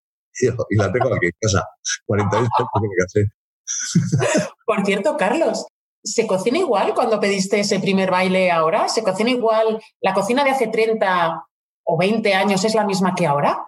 Y 0.70 0.76
la 0.76 0.92
tengo 0.92 1.14
aquí 1.14 1.28
en 1.28 1.32
casa. 1.40 1.64
48 2.06 2.48
que 2.82 2.88
casé. 2.98 4.46
Por 4.66 4.86
cierto, 4.86 5.18
Carlos, 5.18 5.68
¿se 6.04 6.28
cocina 6.28 6.60
igual 6.60 6.94
cuando 6.94 7.20
pediste 7.20 7.60
ese 7.60 7.80
primer 7.80 8.12
baile 8.12 8.52
ahora? 8.52 8.88
¿Se 8.88 9.04
cocina 9.04 9.30
igual? 9.30 9.82
¿La 10.02 10.14
cocina 10.14 10.44
de 10.44 10.52
hace 10.52 10.68
30 10.68 11.44
o 11.84 11.98
20 11.98 12.34
años 12.34 12.64
es 12.64 12.76
la 12.76 12.86
misma 12.86 13.16
que 13.16 13.28
ahora? 13.28 13.66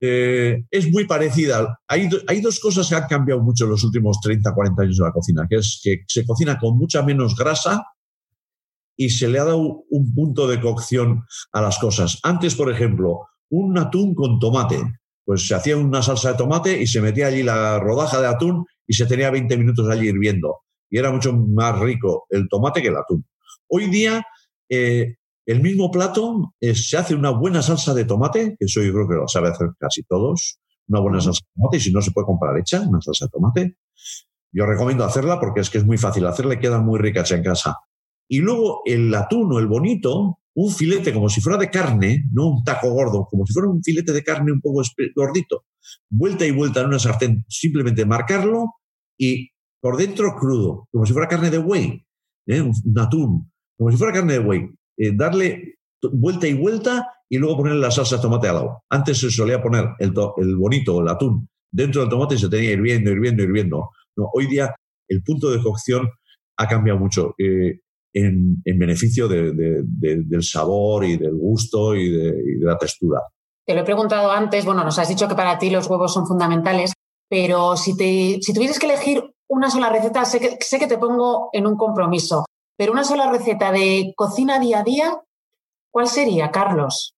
Eh, 0.00 0.64
es 0.70 0.92
muy 0.92 1.06
parecida. 1.06 1.78
Hay, 1.88 2.08
hay, 2.28 2.40
dos 2.40 2.60
cosas 2.60 2.88
que 2.88 2.94
han 2.94 3.06
cambiado 3.06 3.42
mucho 3.42 3.64
en 3.64 3.70
los 3.70 3.82
últimos 3.82 4.20
30, 4.20 4.52
40 4.54 4.82
años 4.82 4.98
de 4.98 5.04
la 5.04 5.12
cocina, 5.12 5.46
que 5.48 5.56
es 5.56 5.80
que 5.82 6.04
se 6.06 6.26
cocina 6.26 6.58
con 6.58 6.76
mucha 6.76 7.02
menos 7.02 7.34
grasa 7.34 7.82
y 8.96 9.10
se 9.10 9.28
le 9.28 9.38
ha 9.38 9.44
dado 9.44 9.84
un 9.88 10.14
punto 10.14 10.46
de 10.46 10.60
cocción 10.60 11.24
a 11.52 11.60
las 11.60 11.78
cosas. 11.78 12.18
Antes, 12.22 12.54
por 12.54 12.70
ejemplo, 12.70 13.28
un 13.50 13.78
atún 13.78 14.14
con 14.14 14.38
tomate. 14.38 14.82
Pues 15.26 15.46
se 15.46 15.54
hacía 15.54 15.76
una 15.76 16.02
salsa 16.02 16.32
de 16.32 16.38
tomate 16.38 16.80
y 16.80 16.86
se 16.86 17.02
metía 17.02 17.26
allí 17.26 17.42
la 17.42 17.78
rodaja 17.78 18.20
de 18.20 18.28
atún 18.28 18.64
y 18.86 18.94
se 18.94 19.04
tenía 19.04 19.30
20 19.30 19.58
minutos 19.58 19.86
allí 19.90 20.08
hirviendo. 20.08 20.60
Y 20.88 20.98
era 20.98 21.12
mucho 21.12 21.36
más 21.36 21.78
rico 21.78 22.26
el 22.30 22.48
tomate 22.48 22.80
que 22.80 22.88
el 22.88 22.96
atún. 22.96 23.26
Hoy 23.68 23.90
día 23.90 24.24
eh, 24.70 25.16
el 25.46 25.62
mismo 25.62 25.90
plato 25.90 26.54
se 26.60 26.96
hace 26.96 27.14
una 27.14 27.30
buena 27.30 27.62
salsa 27.62 27.94
de 27.94 28.04
tomate, 28.04 28.56
que 28.58 28.66
eso 28.66 28.82
yo 28.82 28.92
creo 28.92 29.08
que 29.08 29.14
lo 29.14 29.28
sabe 29.28 29.48
hacer 29.48 29.68
casi 29.78 30.02
todos, 30.02 30.58
una 30.88 31.00
buena 31.00 31.20
salsa 31.20 31.40
de 31.44 31.52
tomate, 31.54 31.76
y 31.76 31.80
si 31.80 31.92
no 31.92 32.02
se 32.02 32.10
puede 32.10 32.26
comprar 32.26 32.58
hecha, 32.58 32.80
una 32.80 33.00
salsa 33.00 33.26
de 33.26 33.30
tomate. 33.30 33.76
Yo 34.52 34.66
recomiendo 34.66 35.04
hacerla 35.04 35.38
porque 35.38 35.60
es 35.60 35.70
que 35.70 35.78
es 35.78 35.84
muy 35.84 35.98
fácil 35.98 36.26
hacerla 36.26 36.54
y 36.54 36.58
queda 36.58 36.80
muy 36.80 36.98
rica 36.98 37.20
hecha 37.20 37.36
en 37.36 37.44
casa. 37.44 37.76
Y 38.28 38.38
luego 38.38 38.82
el 38.84 39.14
atún 39.14 39.52
o 39.52 39.58
el 39.58 39.66
bonito, 39.66 40.40
un 40.56 40.72
filete 40.72 41.12
como 41.12 41.28
si 41.28 41.40
fuera 41.40 41.58
de 41.58 41.70
carne, 41.70 42.24
no 42.32 42.48
un 42.48 42.64
taco 42.64 42.90
gordo, 42.90 43.26
como 43.30 43.44
si 43.46 43.52
fuera 43.52 43.68
un 43.68 43.82
filete 43.82 44.12
de 44.12 44.24
carne 44.24 44.52
un 44.52 44.60
poco 44.60 44.82
gordito, 45.14 45.64
vuelta 46.10 46.46
y 46.46 46.50
vuelta 46.50 46.80
en 46.80 46.86
una 46.86 46.98
sartén, 46.98 47.44
simplemente 47.48 48.06
marcarlo 48.06 48.66
y 49.18 49.50
por 49.80 49.98
dentro 49.98 50.34
crudo, 50.34 50.88
como 50.90 51.04
si 51.04 51.12
fuera 51.12 51.28
carne 51.28 51.50
de 51.50 51.58
buey, 51.58 52.04
¿eh? 52.46 52.62
un 52.62 52.98
atún, 52.98 53.52
como 53.76 53.90
si 53.90 53.98
fuera 53.98 54.14
carne 54.14 54.34
de 54.34 54.38
buey. 54.38 54.70
Eh, 54.98 55.12
darle 55.14 55.76
vuelta 56.12 56.48
y 56.48 56.54
vuelta 56.54 57.06
y 57.28 57.36
luego 57.36 57.58
ponerle 57.58 57.80
la 57.80 57.90
salsa 57.90 58.16
de 58.16 58.22
tomate 58.22 58.48
al 58.48 58.54
lado. 58.54 58.82
Antes 58.88 59.18
se 59.18 59.30
solía 59.30 59.62
poner 59.62 59.90
el, 59.98 60.14
el 60.38 60.56
bonito, 60.56 61.02
el 61.02 61.08
atún, 61.08 61.48
dentro 61.70 62.00
del 62.00 62.10
tomate 62.10 62.36
y 62.36 62.38
se 62.38 62.48
tenía 62.48 62.72
hirviendo, 62.72 63.10
hirviendo, 63.10 63.42
hirviendo. 63.42 63.90
No, 64.16 64.30
hoy 64.32 64.46
día 64.46 64.74
el 65.08 65.22
punto 65.22 65.50
de 65.50 65.62
cocción 65.62 66.08
ha 66.56 66.66
cambiado 66.66 66.98
mucho 66.98 67.34
eh, 67.38 67.80
en, 68.16 68.78
beneficio 68.78 69.28
del 69.28 70.42
sabor 70.42 71.04
y 71.04 71.16
del 71.16 71.34
gusto 71.34 71.94
y 71.94 72.10
de, 72.10 72.32
la 72.60 72.78
textura. 72.78 73.20
Te 73.64 73.74
lo 73.74 73.80
he 73.80 73.84
preguntado 73.84 74.30
antes, 74.30 74.64
bueno, 74.64 74.84
nos 74.84 74.98
has 74.98 75.08
dicho 75.08 75.28
que 75.28 75.34
para 75.34 75.58
ti 75.58 75.70
los 75.70 75.88
huevos 75.88 76.12
son 76.12 76.26
fundamentales, 76.26 76.92
pero 77.28 77.76
si, 77.76 77.96
te, 77.96 78.38
si 78.40 78.54
tuvieras 78.54 78.78
que 78.78 78.86
elegir 78.86 79.22
una 79.48 79.70
sola 79.70 79.90
receta, 79.90 80.24
sé 80.24 80.40
que, 80.40 80.56
sé 80.60 80.78
que 80.78 80.86
te 80.86 80.98
pongo 80.98 81.50
en 81.52 81.66
un 81.66 81.76
compromiso, 81.76 82.44
pero 82.76 82.92
una 82.92 83.04
sola 83.04 83.30
receta 83.30 83.72
de 83.72 84.12
cocina 84.16 84.58
día 84.60 84.80
a 84.80 84.84
día, 84.84 85.20
¿cuál 85.90 86.06
sería, 86.06 86.50
Carlos? 86.50 87.14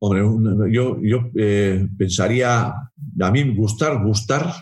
Hombre, 0.00 0.72
yo, 0.72 0.96
yo 1.00 1.18
eh, 1.38 1.86
pensaría, 1.96 2.66
a 2.66 3.30
mí 3.30 3.56
gustar, 3.56 4.02
gustar, 4.04 4.54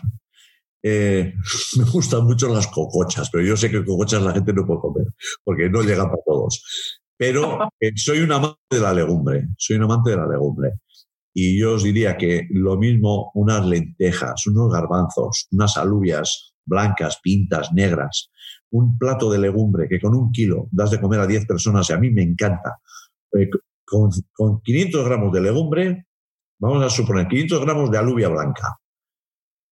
eh, 0.83 1.33
me 1.77 1.85
gustan 1.85 2.25
mucho 2.25 2.53
las 2.53 2.67
cocochas, 2.67 3.29
pero 3.31 3.43
yo 3.43 3.55
sé 3.55 3.71
que 3.71 3.83
cocochas 3.83 4.21
la 4.21 4.33
gente 4.33 4.53
no 4.53 4.65
puede 4.65 4.81
comer, 4.81 5.07
porque 5.43 5.69
no 5.69 5.81
llegan 5.81 6.07
para 6.07 6.23
todos. 6.25 6.63
Pero 7.17 7.59
eh, 7.79 7.91
soy 7.95 8.19
un 8.19 8.31
amante 8.31 8.57
de 8.69 8.81
la 8.81 8.93
legumbre, 8.93 9.47
soy 9.57 9.77
un 9.77 9.83
amante 9.83 10.11
de 10.11 10.17
la 10.17 10.27
legumbre. 10.27 10.73
Y 11.35 11.59
yo 11.59 11.73
os 11.73 11.83
diría 11.83 12.15
que 12.15 12.47
lo 12.51 12.77
mismo 12.77 13.31
unas 13.33 13.65
lentejas, 13.65 14.45
unos 14.45 14.71
garbanzos, 14.71 15.47
unas 15.51 15.77
alubias 15.77 16.53
blancas, 16.65 17.19
pintas, 17.23 17.71
negras, 17.73 18.29
un 18.71 18.97
plato 18.97 19.31
de 19.31 19.39
legumbre 19.39 19.87
que 19.89 19.99
con 19.99 20.15
un 20.15 20.31
kilo 20.31 20.67
das 20.71 20.91
de 20.91 21.01
comer 21.01 21.21
a 21.21 21.27
10 21.27 21.45
personas 21.47 21.89
y 21.89 21.93
a 21.93 21.97
mí 21.97 22.11
me 22.11 22.21
encanta. 22.21 22.79
Eh, 23.37 23.49
con, 23.85 24.11
con 24.31 24.61
500 24.61 25.05
gramos 25.05 25.31
de 25.33 25.41
legumbre, 25.41 26.05
vamos 26.59 26.83
a 26.83 26.89
suponer 26.89 27.27
500 27.27 27.61
gramos 27.61 27.91
de 27.91 27.97
alubia 27.97 28.29
blanca, 28.29 28.77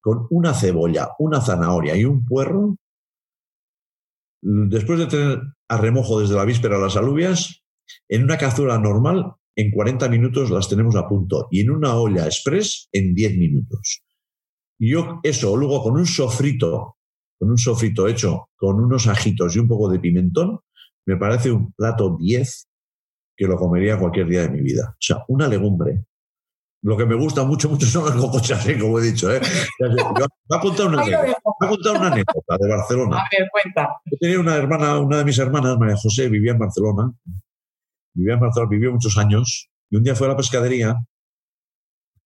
con 0.02 0.28
una 0.30 0.54
cebolla, 0.54 1.10
una 1.20 1.42
zanahoria 1.42 1.96
y 1.96 2.06
un 2.06 2.26
puerro, 2.26 2.76
después 4.42 5.00
de 5.00 5.08
tener 5.08 5.42
a 5.70 5.78
remojo 5.78 6.20
desde 6.20 6.36
la 6.36 6.46
víspera 6.46 6.78
las 6.78 6.98
alubias, 6.98 7.64
en 8.10 8.24
una 8.24 8.38
cazuela 8.38 8.78
normal, 8.78 9.34
en 9.56 9.72
40 9.72 10.10
minutos 10.10 10.50
las 10.50 10.68
tenemos 10.68 10.96
a 10.96 11.08
punto 11.08 11.48
y 11.52 11.62
en 11.62 11.72
una 11.72 11.96
olla 11.96 12.26
express 12.26 12.90
en 12.92 13.14
10 13.14 13.38
minutos. 13.38 14.04
Yo 14.80 15.20
eso, 15.24 15.56
luego 15.56 15.84
con 15.84 15.98
un 15.98 16.06
sofrito 16.06 16.98
con 17.42 17.50
un 17.50 17.58
sofrito 17.58 18.08
hecho 18.08 18.50
con 18.56 18.80
unos 18.80 19.08
ajitos 19.08 19.56
y 19.56 19.60
un 19.60 19.68
poco 19.68 19.90
de 19.90 20.00
pimentón, 20.00 20.60
me 21.08 21.18
parece 21.18 21.52
un 21.52 21.74
plato 21.74 22.16
10 22.20 22.68
que 23.36 23.48
lo 23.48 23.56
comería 23.56 23.98
cualquier 23.98 24.28
día 24.28 24.44
de 24.44 24.52
mi 24.52 24.62
vida. 24.62 24.92
O 24.92 24.98
sea, 25.00 25.26
una 25.28 25.48
legumbre. 25.48 26.06
Lo 26.84 26.98
que 26.98 27.06
me 27.06 27.16
gusta 27.16 27.44
mucho, 27.44 27.70
mucho 27.70 27.86
son 27.86 28.06
las 28.06 28.16
cocochas, 28.16 28.68
¿eh? 28.68 28.80
como 28.80 29.00
he 29.00 29.04
dicho. 29.04 29.32
¿eh? 29.32 29.40
Voy 29.80 30.58
a 30.58 30.60
contar 30.60 30.88
una, 30.88 31.04
una 31.04 32.08
anécdota 32.08 32.58
de 32.60 32.70
Barcelona. 32.70 33.18
A 33.18 33.28
ver, 33.32 33.48
cuenta. 33.52 33.90
Yo 34.06 34.18
tenía 34.20 34.40
una 34.40 34.56
hermana, 34.56 34.98
una 35.00 35.18
de 35.18 35.26
mis 35.26 35.38
hermanas, 35.38 35.78
María 35.78 35.96
José, 35.96 36.28
vivía 36.28 36.54
en 36.54 36.60
Barcelona. 36.60 37.12
Vivía 38.14 38.34
en 38.34 38.40
Barcelona, 38.40 38.70
vivió 38.72 38.92
muchos 38.92 39.16
años. 39.18 39.70
Y 39.92 39.98
un 39.98 40.04
día 40.04 40.16
fue 40.16 40.26
a 40.26 40.32
la 40.32 40.38
pescadería 40.38 40.96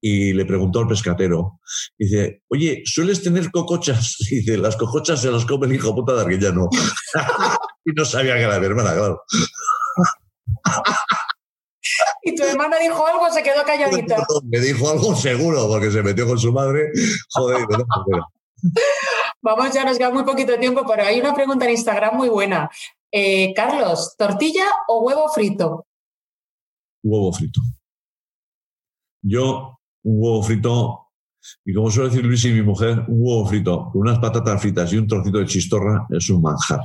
y 0.07 0.33
le 0.33 0.45
preguntó 0.45 0.79
al 0.79 0.87
pescatero, 0.87 1.59
dice, 1.97 2.43
oye, 2.49 2.83
¿sueles 2.85 3.23
tener 3.23 3.49
cocochas? 3.49 4.15
Y 4.29 4.35
dice, 4.41 4.57
las 4.57 4.75
cocochas 4.75 5.19
se 5.19 5.31
las 5.31 5.45
come 5.45 5.65
el 5.65 5.73
hijo 5.73 5.95
puta 5.95 6.13
de 6.13 6.21
Arguellano. 6.21 6.69
y 7.85 7.91
no 7.91 8.05
sabía 8.05 8.35
que 8.35 8.43
era 8.43 8.59
mi 8.59 8.67
hermana, 8.67 8.93
claro. 8.93 9.21
¿Y 12.27 12.35
tu 12.35 12.43
hermana 12.43 12.77
dijo 12.79 13.05
algo 13.05 13.31
se 13.31 13.43
quedó 13.43 13.63
calladita? 13.63 14.25
Me 14.45 14.59
dijo 14.59 14.89
algo 14.89 15.15
seguro, 15.15 15.67
porque 15.67 15.91
se 15.91 16.01
metió 16.01 16.25
con 16.25 16.39
su 16.39 16.51
madre. 16.51 16.91
Joder, 17.33 17.67
Vamos, 19.43 19.71
ya 19.71 19.85
nos 19.85 19.99
queda 19.99 20.09
muy 20.09 20.23
poquito 20.23 20.57
tiempo, 20.57 20.83
pero 20.87 21.03
hay 21.03 21.19
una 21.19 21.35
pregunta 21.35 21.65
en 21.65 21.71
Instagram 21.71 22.17
muy 22.17 22.29
buena. 22.29 22.67
Eh, 23.11 23.53
Carlos, 23.53 24.15
¿tortilla 24.17 24.65
o 24.87 25.01
huevo 25.01 25.29
frito? 25.29 25.85
Huevo 27.03 27.31
frito. 27.31 27.61
Yo 29.21 29.77
un 30.01 30.15
huevo 30.19 30.41
frito, 30.41 31.07
y 31.63 31.75
como 31.75 31.91
suele 31.91 32.09
decir 32.09 32.25
Luis 32.25 32.43
y 32.45 32.53
mi 32.53 32.63
mujer, 32.63 33.05
un 33.07 33.17
huevo 33.21 33.45
frito 33.45 33.91
con 33.91 34.01
unas 34.01 34.17
patatas 34.17 34.59
fritas 34.59 34.91
y 34.93 34.97
un 34.97 35.07
trocito 35.07 35.37
de 35.37 35.45
chistorra 35.45 36.07
es 36.09 36.27
un 36.31 36.41
manjar. 36.41 36.79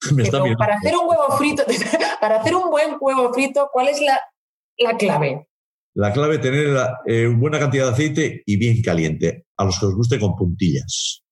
para 0.58 0.74
hacer 0.76 0.94
un 0.94 1.08
huevo 1.08 1.36
frito, 1.36 1.62
para 2.20 2.40
hacer 2.40 2.54
un 2.54 2.70
buen 2.70 2.96
huevo 3.00 3.32
frito, 3.32 3.68
¿cuál 3.72 3.88
es 3.88 4.00
la, 4.00 4.96
clave? 4.96 5.46
La 5.94 6.12
clave 6.12 6.36
es 6.36 6.40
tener 6.40 6.76
eh, 7.06 7.26
buena 7.26 7.58
cantidad 7.58 7.86
de 7.86 7.92
aceite 7.92 8.42
y 8.46 8.56
bien 8.56 8.80
caliente, 8.82 9.46
a 9.56 9.64
los 9.64 9.78
que 9.78 9.86
os 9.86 9.94
guste 9.94 10.18
con 10.18 10.36
puntillas. 10.36 11.22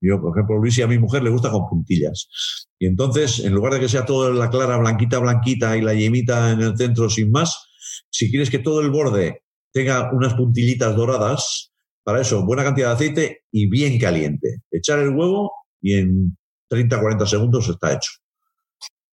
Yo, 0.00 0.20
por 0.20 0.36
ejemplo, 0.36 0.58
Luis 0.58 0.76
y 0.78 0.82
a 0.82 0.88
mi 0.88 0.98
mujer 0.98 1.22
le 1.22 1.30
gusta 1.30 1.50
con 1.50 1.68
puntillas. 1.68 2.28
Y 2.78 2.86
entonces, 2.86 3.38
en 3.40 3.52
lugar 3.52 3.74
de 3.74 3.80
que 3.80 3.88
sea 3.88 4.04
toda 4.04 4.30
la 4.30 4.50
clara 4.50 4.76
blanquita, 4.78 5.18
blanquita 5.18 5.76
y 5.76 5.80
la 5.80 5.94
yemita 5.94 6.50
en 6.50 6.60
el 6.60 6.76
centro 6.76 7.08
sin 7.08 7.30
más, 7.30 7.68
si 8.10 8.30
quieres 8.30 8.50
que 8.50 8.58
todo 8.58 8.80
el 8.80 8.90
borde 8.90 9.42
tenga 9.72 10.10
unas 10.12 10.34
puntillitas 10.34 10.96
doradas, 10.96 11.72
para 12.04 12.20
eso, 12.20 12.44
buena 12.44 12.64
cantidad 12.64 12.88
de 12.88 12.94
aceite 12.94 13.38
y 13.50 13.68
bien 13.68 13.98
caliente. 13.98 14.58
Echar 14.70 14.98
el 14.98 15.10
huevo 15.10 15.52
y 15.80 15.98
en 15.98 16.36
30, 16.68 17.00
40 17.00 17.26
segundos 17.26 17.68
está 17.68 17.92
hecho. 17.92 18.12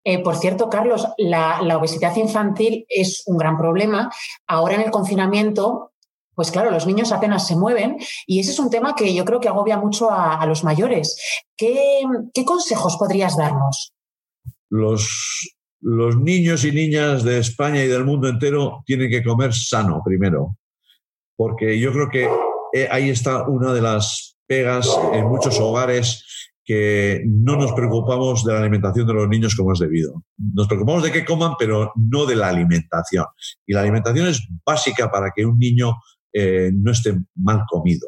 Eh, 0.03 0.19
por 0.23 0.35
cierto, 0.35 0.69
Carlos, 0.69 1.07
la, 1.17 1.59
obesidad 1.77 2.15
infantil 2.15 2.85
es 2.89 3.23
un 3.27 3.37
gran 3.37 3.57
problema. 3.57 4.11
Ahora 4.47 4.75
en 4.75 4.81
el 4.81 4.91
confinamiento, 4.91 5.91
pues 6.33 6.49
claro, 6.51 6.71
los 6.71 6.87
niños 6.87 7.11
apenas 7.11 7.47
se 7.47 7.55
mueven 7.55 7.97
y 8.25 8.39
ese 8.39 8.51
es 8.51 8.59
un 8.59 8.69
tema 8.69 8.95
que 8.95 9.13
yo 9.13 9.25
creo 9.25 9.39
que 9.39 9.49
agobia 9.49 9.77
mucho 9.77 10.09
a, 10.11 10.43
los 10.47 10.63
mayores. 10.63 11.17
¿Qué, 11.55 12.01
consejos 12.45 12.97
podrías 12.97 13.37
darnos? 13.37 13.93
Los, 14.69 15.55
los 15.81 16.17
niños 16.17 16.65
y 16.65 16.71
niñas 16.71 17.23
de 17.23 17.37
España 17.37 17.83
y 17.83 17.87
del 17.87 18.05
mundo 18.05 18.27
entero 18.27 18.81
tienen 18.85 19.09
que 19.09 19.23
comer 19.23 19.53
sano 19.53 20.01
primero, 20.03 20.55
porque 21.35 21.79
yo 21.79 21.91
creo 21.91 22.09
que 22.09 22.27
eh, 22.73 22.87
ahí 22.89 23.09
está 23.09 23.47
una 23.47 23.73
de 23.73 23.81
las 23.81 24.37
pegas 24.47 24.89
en 25.13 25.27
muchos 25.27 25.59
hogares 25.59 26.25
que 26.71 27.21
no 27.25 27.57
nos 27.57 27.73
preocupamos 27.73 28.45
de 28.45 28.53
la 28.53 28.61
alimentación 28.61 29.05
de 29.05 29.13
los 29.13 29.27
niños 29.27 29.57
como 29.57 29.73
es 29.73 29.79
debido. 29.79 30.23
Nos 30.37 30.67
preocupamos 30.69 31.03
de 31.03 31.11
que 31.11 31.25
coman, 31.25 31.55
pero 31.59 31.91
no 31.97 32.25
de 32.25 32.37
la 32.37 32.47
alimentación. 32.47 33.25
Y 33.67 33.73
la 33.73 33.81
alimentación 33.81 34.27
es 34.27 34.47
básica 34.65 35.11
para 35.11 35.31
que 35.35 35.45
un 35.45 35.57
niño 35.57 35.95
eh, 36.31 36.71
no 36.73 36.93
esté 36.93 37.13
mal 37.35 37.63
comido. 37.69 38.07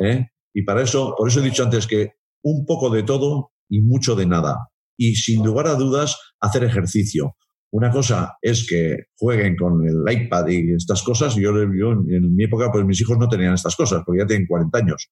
¿eh? 0.00 0.26
Y 0.52 0.64
para 0.64 0.82
eso, 0.82 1.14
por 1.16 1.30
eso 1.30 1.40
he 1.40 1.44
dicho 1.44 1.64
antes 1.64 1.86
que 1.86 2.10
un 2.42 2.66
poco 2.66 2.90
de 2.90 3.04
todo 3.04 3.52
y 3.70 3.80
mucho 3.80 4.14
de 4.14 4.26
nada. 4.26 4.68
Y 4.98 5.14
sin 5.14 5.42
lugar 5.42 5.68
a 5.68 5.74
dudas, 5.74 6.18
hacer 6.40 6.62
ejercicio. 6.62 7.36
Una 7.72 7.90
cosa 7.90 8.36
es 8.42 8.66
que 8.68 9.04
jueguen 9.16 9.56
con 9.56 9.82
el 9.88 10.04
iPad 10.12 10.46
y 10.48 10.74
estas 10.74 11.02
cosas. 11.02 11.36
Yo, 11.36 11.52
yo, 11.72 11.92
en 11.92 12.36
mi 12.36 12.44
época, 12.44 12.70
pues 12.70 12.84
mis 12.84 13.00
hijos 13.00 13.16
no 13.16 13.30
tenían 13.30 13.54
estas 13.54 13.76
cosas, 13.76 14.02
porque 14.04 14.20
ya 14.20 14.26
tienen 14.26 14.46
40 14.46 14.76
años. 14.76 15.08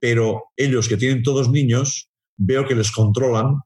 Pero 0.00 0.46
ellos 0.56 0.88
que 0.88 0.96
tienen 0.96 1.22
todos 1.22 1.48
niños, 1.48 2.10
veo 2.36 2.66
que 2.66 2.74
les 2.74 2.90
controlan 2.90 3.60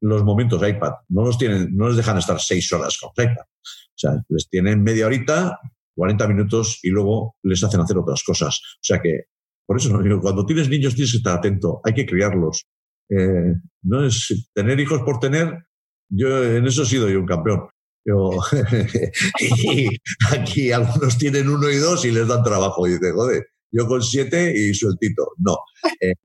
los 0.00 0.22
momentos 0.22 0.66
iPad. 0.66 0.92
No 1.08 1.24
los 1.24 1.38
tienen, 1.38 1.74
no 1.74 1.88
les 1.88 1.96
dejan 1.96 2.18
estar 2.18 2.40
seis 2.40 2.70
horas 2.72 2.98
con 2.98 3.10
iPad. 3.12 3.44
O 3.44 3.96
sea, 3.96 4.12
les 4.28 4.48
tienen 4.48 4.82
media 4.82 5.06
horita, 5.06 5.58
40 5.96 6.28
minutos 6.28 6.80
y 6.82 6.90
luego 6.90 7.36
les 7.42 7.62
hacen 7.62 7.80
hacer 7.80 7.96
otras 7.96 8.22
cosas. 8.22 8.60
O 8.76 8.82
sea 8.82 9.00
que, 9.00 9.24
por 9.66 9.78
eso 9.78 9.90
cuando 10.20 10.44
tienes 10.44 10.68
niños 10.68 10.94
tienes 10.94 11.12
que 11.12 11.18
estar 11.18 11.38
atento, 11.38 11.80
hay 11.84 11.94
que 11.94 12.06
criarlos. 12.06 12.66
Eh, 13.08 13.54
no 13.82 14.04
es 14.04 14.48
tener 14.54 14.78
hijos 14.80 15.02
por 15.02 15.20
tener, 15.20 15.66
yo 16.10 16.42
en 16.44 16.66
eso 16.66 16.82
he 16.82 16.86
sido 16.86 17.08
yo 17.08 17.20
un 17.20 17.26
campeón. 17.26 17.68
Yo, 18.06 18.32
aquí 20.30 20.70
algunos 20.72 21.16
tienen 21.16 21.48
uno 21.48 21.70
y 21.70 21.76
dos 21.76 22.04
y 22.04 22.10
les 22.10 22.28
dan 22.28 22.42
trabajo. 22.42 22.86
Y 22.86 22.92
dice, 22.92 23.12
joder, 23.12 23.46
yo 23.74 23.86
con 23.86 24.02
siete 24.02 24.52
y 24.56 24.72
sueltito. 24.74 25.32
No. 25.38 25.56
Eh, 26.00 26.12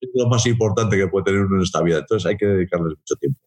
es 0.00 0.10
lo 0.14 0.28
más 0.28 0.44
importante 0.46 0.96
que 0.96 1.08
puede 1.08 1.24
tener 1.24 1.40
uno 1.40 1.56
en 1.56 1.62
esta 1.62 1.82
vida. 1.82 1.98
Entonces 1.98 2.28
hay 2.28 2.36
que 2.36 2.46
dedicarles 2.46 2.96
mucho 2.98 3.14
tiempo. 3.18 3.40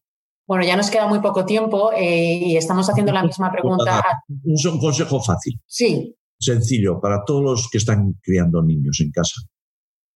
Bueno, 0.47 0.63
ya 0.63 0.75
nos 0.75 0.89
queda 0.89 1.07
muy 1.07 1.19
poco 1.19 1.45
tiempo 1.45 1.91
eh, 1.93 2.39
y 2.39 2.57
estamos 2.57 2.89
haciendo 2.89 3.11
la 3.11 3.23
misma 3.23 3.51
pregunta. 3.51 4.03
Un 4.43 4.79
consejo 4.79 5.21
fácil. 5.21 5.59
Sí. 5.65 6.15
Sencillo 6.39 6.99
para 6.99 7.23
todos 7.23 7.43
los 7.43 7.69
que 7.69 7.77
están 7.77 8.13
criando 8.21 8.61
niños 8.61 8.99
en 9.01 9.11
casa. 9.11 9.41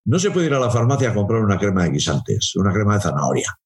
No 0.05 0.19
se 0.19 0.31
puede 0.31 0.47
ir 0.47 0.53
a 0.53 0.59
la 0.59 0.69
farmacia 0.69 1.11
a 1.11 1.13
comprar 1.13 1.41
una 1.41 1.57
crema 1.57 1.83
de 1.83 1.91
guisantes, 1.91 2.55
una 2.55 2.73
crema 2.73 2.95
de 2.95 3.01
zanahoria 3.01 3.59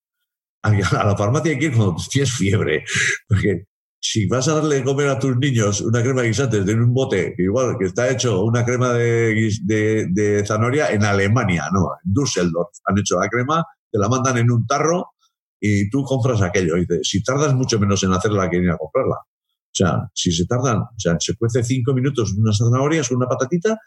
a 0.63 1.03
la 1.03 1.17
farmacia 1.17 1.51
hay 1.51 1.59
que 1.59 1.65
ir 1.65 1.75
cuando 1.75 1.97
tienes 2.09 2.31
fiebre, 2.31 2.85
porque 3.27 3.65
si 4.05 4.27
vas 4.27 4.49
a 4.49 4.55
darle 4.55 4.75
de 4.75 4.83
comer 4.83 5.07
a 5.07 5.17
tus 5.17 5.37
niños 5.37 5.79
una 5.79 6.03
crema 6.03 6.21
de 6.21 6.27
guisantes 6.27 6.65
de 6.65 6.73
un 6.73 6.93
bote, 6.93 7.33
igual 7.37 7.77
que 7.79 7.85
está 7.85 8.09
hecho 8.11 8.43
una 8.43 8.65
crema 8.65 8.91
de, 8.91 9.49
de, 9.63 10.45
zanahoria 10.45 10.89
en 10.91 11.05
Alemania, 11.05 11.69
no, 11.71 11.87
en 12.03 12.13
Düsseldorf, 12.13 12.69
han 12.85 12.97
hecho 12.97 13.17
la 13.17 13.29
crema, 13.29 13.63
te 13.89 13.97
la 13.97 14.09
mandan 14.09 14.37
en 14.37 14.51
un 14.51 14.67
tarro 14.67 15.13
y 15.57 15.89
tú 15.89 16.03
compras 16.03 16.41
aquello. 16.41 16.75
Y 16.77 16.85
si 17.01 17.23
tardas 17.23 17.55
mucho 17.55 17.79
menos 17.79 18.03
en 18.03 18.11
hacerla 18.11 18.49
que 18.49 18.57
ir 18.57 18.69
a 18.69 18.77
comprarla. 18.77 19.15
O 19.15 19.75
sea, 19.75 20.09
si 20.13 20.33
se 20.33 20.45
tardan, 20.47 20.79
o 20.79 20.99
sea, 20.99 21.15
se 21.17 21.37
cuece 21.37 21.63
cinco 21.63 21.93
minutos 21.93 22.33
unas 22.37 22.57
zanahorias, 22.57 23.09
una 23.09 23.25
patatita, 23.25 23.79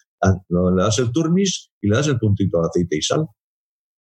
le 0.49 0.83
das 0.83 0.99
el 0.99 1.13
turmis 1.13 1.73
y 1.83 1.89
le 1.91 1.97
das 1.97 2.09
el 2.09 2.19
puntito 2.19 2.63
de 2.63 2.69
aceite 2.69 2.97
y 2.97 3.03
sal. 3.03 3.27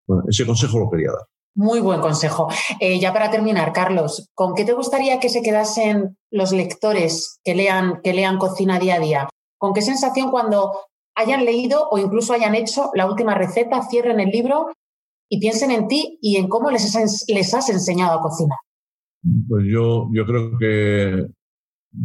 Bueno, 0.07 0.25
ese 0.29 0.45
consejo 0.45 0.79
lo 0.79 0.91
quería 0.91 1.13
dar. 1.13 1.34
Muy 1.57 1.81
buen 1.81 2.01
consejo. 2.01 2.49
Eh, 2.81 2.99
ya 2.99 3.13
para 3.13 3.31
terminar, 3.31 3.73
Carlos, 3.73 4.31
¿con 4.35 4.55
qué 4.55 4.65
te 4.65 4.73
gustaría 4.73 5.21
que 5.21 5.29
se 5.29 5.43
quedasen 5.43 6.17
los 6.31 6.53
lectores 6.53 7.39
que 7.45 7.55
lean, 7.55 8.01
que 8.03 8.13
lean 8.13 8.39
Cocina 8.39 8.79
día 8.79 8.97
a 8.97 9.01
día? 9.01 9.29
¿Con 9.57 9.73
qué 9.73 9.83
sensación 9.83 10.31
cuando 10.31 10.73
hayan 11.15 11.45
leído 11.45 11.89
o 11.91 11.99
incluso 11.99 12.33
hayan 12.33 12.55
hecho 12.55 12.91
la 12.95 13.07
última 13.07 13.35
receta, 13.35 13.87
cierren 13.89 14.19
el 14.19 14.31
libro 14.31 14.73
y 15.29 15.39
piensen 15.39 15.71
en 15.71 15.87
ti 15.87 16.19
y 16.21 16.37
en 16.37 16.49
cómo 16.49 16.71
les 16.71 16.95
has, 16.97 17.25
les 17.29 17.55
has 17.55 17.69
enseñado 17.69 18.19
a 18.19 18.23
cocinar? 18.23 18.59
Pues 19.49 19.65
yo, 19.69 20.09
yo 20.13 20.27
creo 20.27 20.59
que 20.59 21.27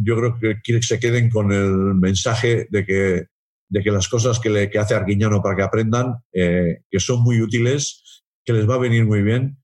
yo 0.02 0.16
creo 0.16 0.38
que 0.62 0.82
se 0.82 1.00
queden 1.00 1.28
con 1.30 1.52
el 1.52 1.94
mensaje 1.96 2.68
de 2.70 2.84
que, 2.84 3.24
de 3.68 3.82
que 3.82 3.90
las 3.90 4.08
cosas 4.08 4.38
que, 4.38 4.48
le, 4.48 4.70
que 4.70 4.78
hace 4.78 4.94
Arguiñano 4.94 5.42
para 5.42 5.56
que 5.56 5.62
aprendan, 5.62 6.14
eh, 6.32 6.82
que 6.88 7.00
son 7.00 7.22
muy 7.22 7.40
útiles 7.40 7.99
que 8.44 8.52
les 8.52 8.68
va 8.68 8.74
a 8.74 8.78
venir 8.78 9.06
muy 9.06 9.22
bien, 9.22 9.58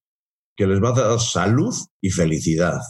que 0.57 0.67
les 0.67 0.83
va 0.83 0.91
a 0.91 1.09
dar 1.09 1.21
salud 1.21 1.75
y 2.01 2.11
felicidad. 2.11 2.81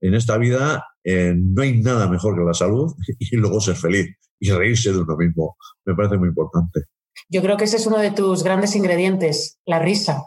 En 0.00 0.14
esta 0.14 0.36
vida 0.38 0.84
eh, 1.04 1.34
no 1.36 1.62
hay 1.62 1.80
nada 1.80 2.08
mejor 2.08 2.36
que 2.36 2.44
la 2.44 2.54
salud 2.54 2.94
y 3.18 3.36
luego 3.36 3.60
ser 3.60 3.76
feliz 3.76 4.08
y 4.38 4.50
reírse 4.50 4.92
de 4.92 4.98
uno 4.98 5.16
mismo. 5.16 5.56
Me 5.84 5.94
parece 5.94 6.18
muy 6.18 6.28
importante. 6.28 6.84
Yo 7.28 7.42
creo 7.42 7.56
que 7.56 7.64
ese 7.64 7.76
es 7.76 7.86
uno 7.86 7.98
de 7.98 8.10
tus 8.10 8.42
grandes 8.42 8.76
ingredientes, 8.76 9.58
la 9.64 9.78
risa. 9.78 10.22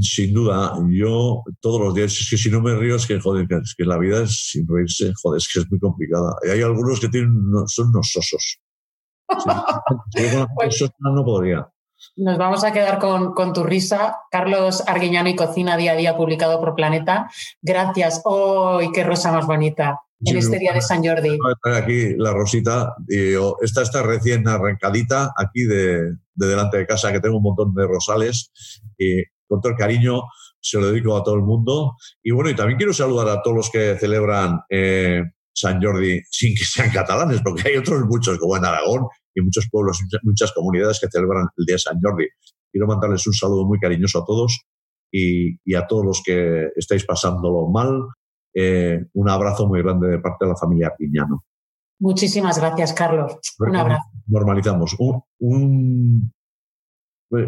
Sin 0.00 0.32
duda, 0.32 0.72
yo 0.88 1.42
todos 1.60 1.78
los 1.78 1.94
días, 1.94 2.12
es 2.18 2.30
que 2.30 2.38
si 2.38 2.50
no 2.50 2.62
me 2.62 2.74
río 2.74 2.96
es 2.96 3.06
que, 3.06 3.20
joder, 3.20 3.46
es 3.50 3.74
que 3.76 3.84
la 3.84 3.98
vida 3.98 4.22
es 4.22 4.50
sin 4.50 4.66
reírse, 4.66 5.12
joder, 5.22 5.36
es 5.36 5.48
que 5.52 5.60
es 5.60 5.70
muy 5.70 5.78
complicada. 5.78 6.34
Y 6.46 6.48
hay 6.48 6.62
algunos 6.62 6.98
que 7.00 7.08
tienen, 7.08 7.34
son 7.66 7.88
unos 7.88 8.10
sosos. 8.10 8.58
Pues 10.56 10.90
no 11.00 11.24
podría. 11.24 11.68
Nos 12.16 12.38
vamos 12.38 12.64
a 12.64 12.72
quedar 12.72 12.98
con, 12.98 13.52
tu 13.52 13.62
risa. 13.62 14.16
Carlos 14.30 14.82
Arguiñano 14.86 15.28
y 15.28 15.36
Cocina 15.36 15.76
Día 15.76 15.92
a 15.92 15.96
Día, 15.96 16.16
publicado 16.16 16.60
por 16.60 16.74
Planeta. 16.74 17.30
Gracias. 17.62 18.20
¡Oh, 18.24 18.80
qué 18.92 19.04
rosa 19.04 19.32
más 19.32 19.46
bonita! 19.46 20.00
en 20.26 20.38
este 20.38 20.58
día 20.58 20.72
de 20.72 20.80
San 20.80 21.04
Jordi. 21.04 21.36
Aquí 21.64 22.14
la 22.16 22.32
rosita. 22.32 22.94
Y, 23.08 23.34
esta 23.62 23.82
está 23.82 24.02
recién 24.02 24.48
arrancadita 24.48 25.32
aquí 25.36 25.64
de, 25.64 26.16
delante 26.34 26.78
de 26.78 26.86
casa, 26.86 27.12
que 27.12 27.20
tengo 27.20 27.36
un 27.36 27.42
montón 27.42 27.74
de 27.74 27.86
rosales. 27.86 28.50
Y 28.96 29.22
con 29.46 29.60
todo 29.60 29.72
el 29.72 29.78
cariño 29.78 30.22
se 30.60 30.80
lo 30.80 30.90
dedico 30.90 31.16
a 31.16 31.22
todo 31.22 31.34
el 31.34 31.42
mundo. 31.42 31.96
Y 32.22 32.30
bueno, 32.30 32.50
y 32.50 32.56
también 32.56 32.78
quiero 32.78 32.92
saludar 32.92 33.28
a 33.28 33.42
todos 33.42 33.56
los 33.56 33.70
que 33.70 33.96
celebran 33.98 34.60
eh, 34.70 35.22
San 35.52 35.80
Jordi 35.82 36.20
sin 36.30 36.54
que 36.54 36.64
sean 36.64 36.90
catalanes, 36.90 37.40
porque 37.42 37.68
hay 37.68 37.76
otros 37.76 38.02
muchos, 38.06 38.38
como 38.38 38.56
en 38.56 38.64
Aragón, 38.64 39.06
y 39.34 39.42
muchos 39.42 39.68
pueblos, 39.70 40.00
muchas 40.22 40.52
comunidades 40.52 41.00
que 41.00 41.08
celebran 41.10 41.48
el 41.56 41.64
Día 41.64 41.74
de 41.74 41.78
San 41.80 42.00
Jordi. 42.00 42.26
Quiero 42.70 42.86
mandarles 42.86 43.26
un 43.26 43.32
saludo 43.32 43.66
muy 43.66 43.78
cariñoso 43.78 44.20
a 44.20 44.24
todos 44.24 44.62
y, 45.12 45.74
a 45.74 45.86
todos 45.86 46.04
los 46.04 46.22
que 46.24 46.68
estáis 46.76 47.04
pasándolo 47.04 47.68
mal. 47.68 48.02
Eh, 48.54 49.04
un 49.14 49.28
abrazo 49.28 49.66
muy 49.66 49.82
grande 49.82 50.08
de 50.08 50.18
parte 50.18 50.44
de 50.44 50.50
la 50.50 50.56
familia 50.56 50.94
Piñano. 50.96 51.44
Muchísimas 52.00 52.58
gracias, 52.58 52.92
Carlos. 52.92 53.38
Un 53.58 53.76
abrazo. 53.76 54.04
Normalizamos. 54.26 54.96
Un, 55.38 56.32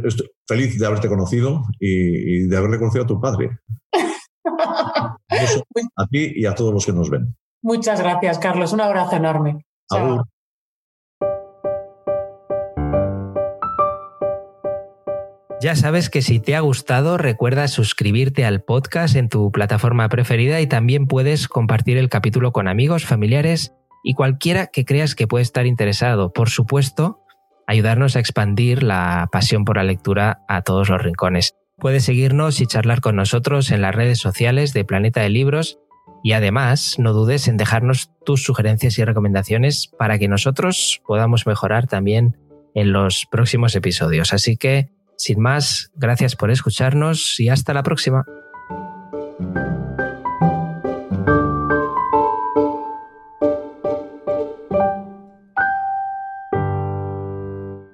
estoy 0.04 0.30
feliz 0.46 0.78
de 0.78 0.86
haberte 0.86 1.08
conocido 1.08 1.62
y, 1.80 2.46
de 2.46 2.56
haberle 2.56 2.78
conocido 2.78 3.04
a 3.04 3.06
tu 3.06 3.20
padre. 3.20 3.58
a 4.44 6.06
ti 6.10 6.32
y 6.36 6.46
a 6.46 6.54
todos 6.54 6.72
los 6.72 6.86
que 6.86 6.92
nos 6.92 7.10
ven. 7.10 7.36
Muchas 7.62 8.00
gracias, 8.00 8.38
Carlos. 8.38 8.72
Un 8.72 8.80
abrazo 8.80 9.16
enorme. 9.16 9.66
Ya 15.58 15.74
sabes 15.74 16.10
que 16.10 16.20
si 16.20 16.38
te 16.38 16.54
ha 16.54 16.60
gustado, 16.60 17.16
recuerda 17.16 17.66
suscribirte 17.66 18.44
al 18.44 18.60
podcast 18.60 19.16
en 19.16 19.30
tu 19.30 19.50
plataforma 19.50 20.06
preferida 20.10 20.60
y 20.60 20.66
también 20.66 21.06
puedes 21.06 21.48
compartir 21.48 21.96
el 21.96 22.10
capítulo 22.10 22.52
con 22.52 22.68
amigos, 22.68 23.06
familiares 23.06 23.72
y 24.04 24.12
cualquiera 24.12 24.66
que 24.66 24.84
creas 24.84 25.14
que 25.14 25.26
puede 25.26 25.42
estar 25.42 25.66
interesado. 25.66 26.30
Por 26.34 26.50
supuesto, 26.50 27.22
ayudarnos 27.66 28.16
a 28.16 28.20
expandir 28.20 28.82
la 28.82 29.30
pasión 29.32 29.64
por 29.64 29.78
la 29.78 29.84
lectura 29.84 30.44
a 30.46 30.60
todos 30.60 30.90
los 30.90 31.02
rincones. 31.02 31.54
Puedes 31.78 32.04
seguirnos 32.04 32.60
y 32.60 32.66
charlar 32.66 33.00
con 33.00 33.16
nosotros 33.16 33.70
en 33.70 33.80
las 33.80 33.94
redes 33.94 34.18
sociales 34.18 34.74
de 34.74 34.84
Planeta 34.84 35.22
de 35.22 35.30
Libros 35.30 35.78
y 36.22 36.32
además 36.32 36.96
no 36.98 37.14
dudes 37.14 37.48
en 37.48 37.56
dejarnos 37.56 38.10
tus 38.26 38.42
sugerencias 38.42 38.98
y 38.98 39.04
recomendaciones 39.04 39.90
para 39.98 40.18
que 40.18 40.28
nosotros 40.28 41.00
podamos 41.06 41.46
mejorar 41.46 41.86
también 41.86 42.36
en 42.74 42.92
los 42.92 43.26
próximos 43.30 43.74
episodios. 43.74 44.34
Así 44.34 44.58
que 44.58 44.90
sin 45.16 45.40
más, 45.40 45.90
gracias 45.94 46.36
por 46.36 46.50
escucharnos 46.50 47.40
y 47.40 47.48
hasta 47.48 47.72
la 47.74 47.82
próxima. 47.82 48.24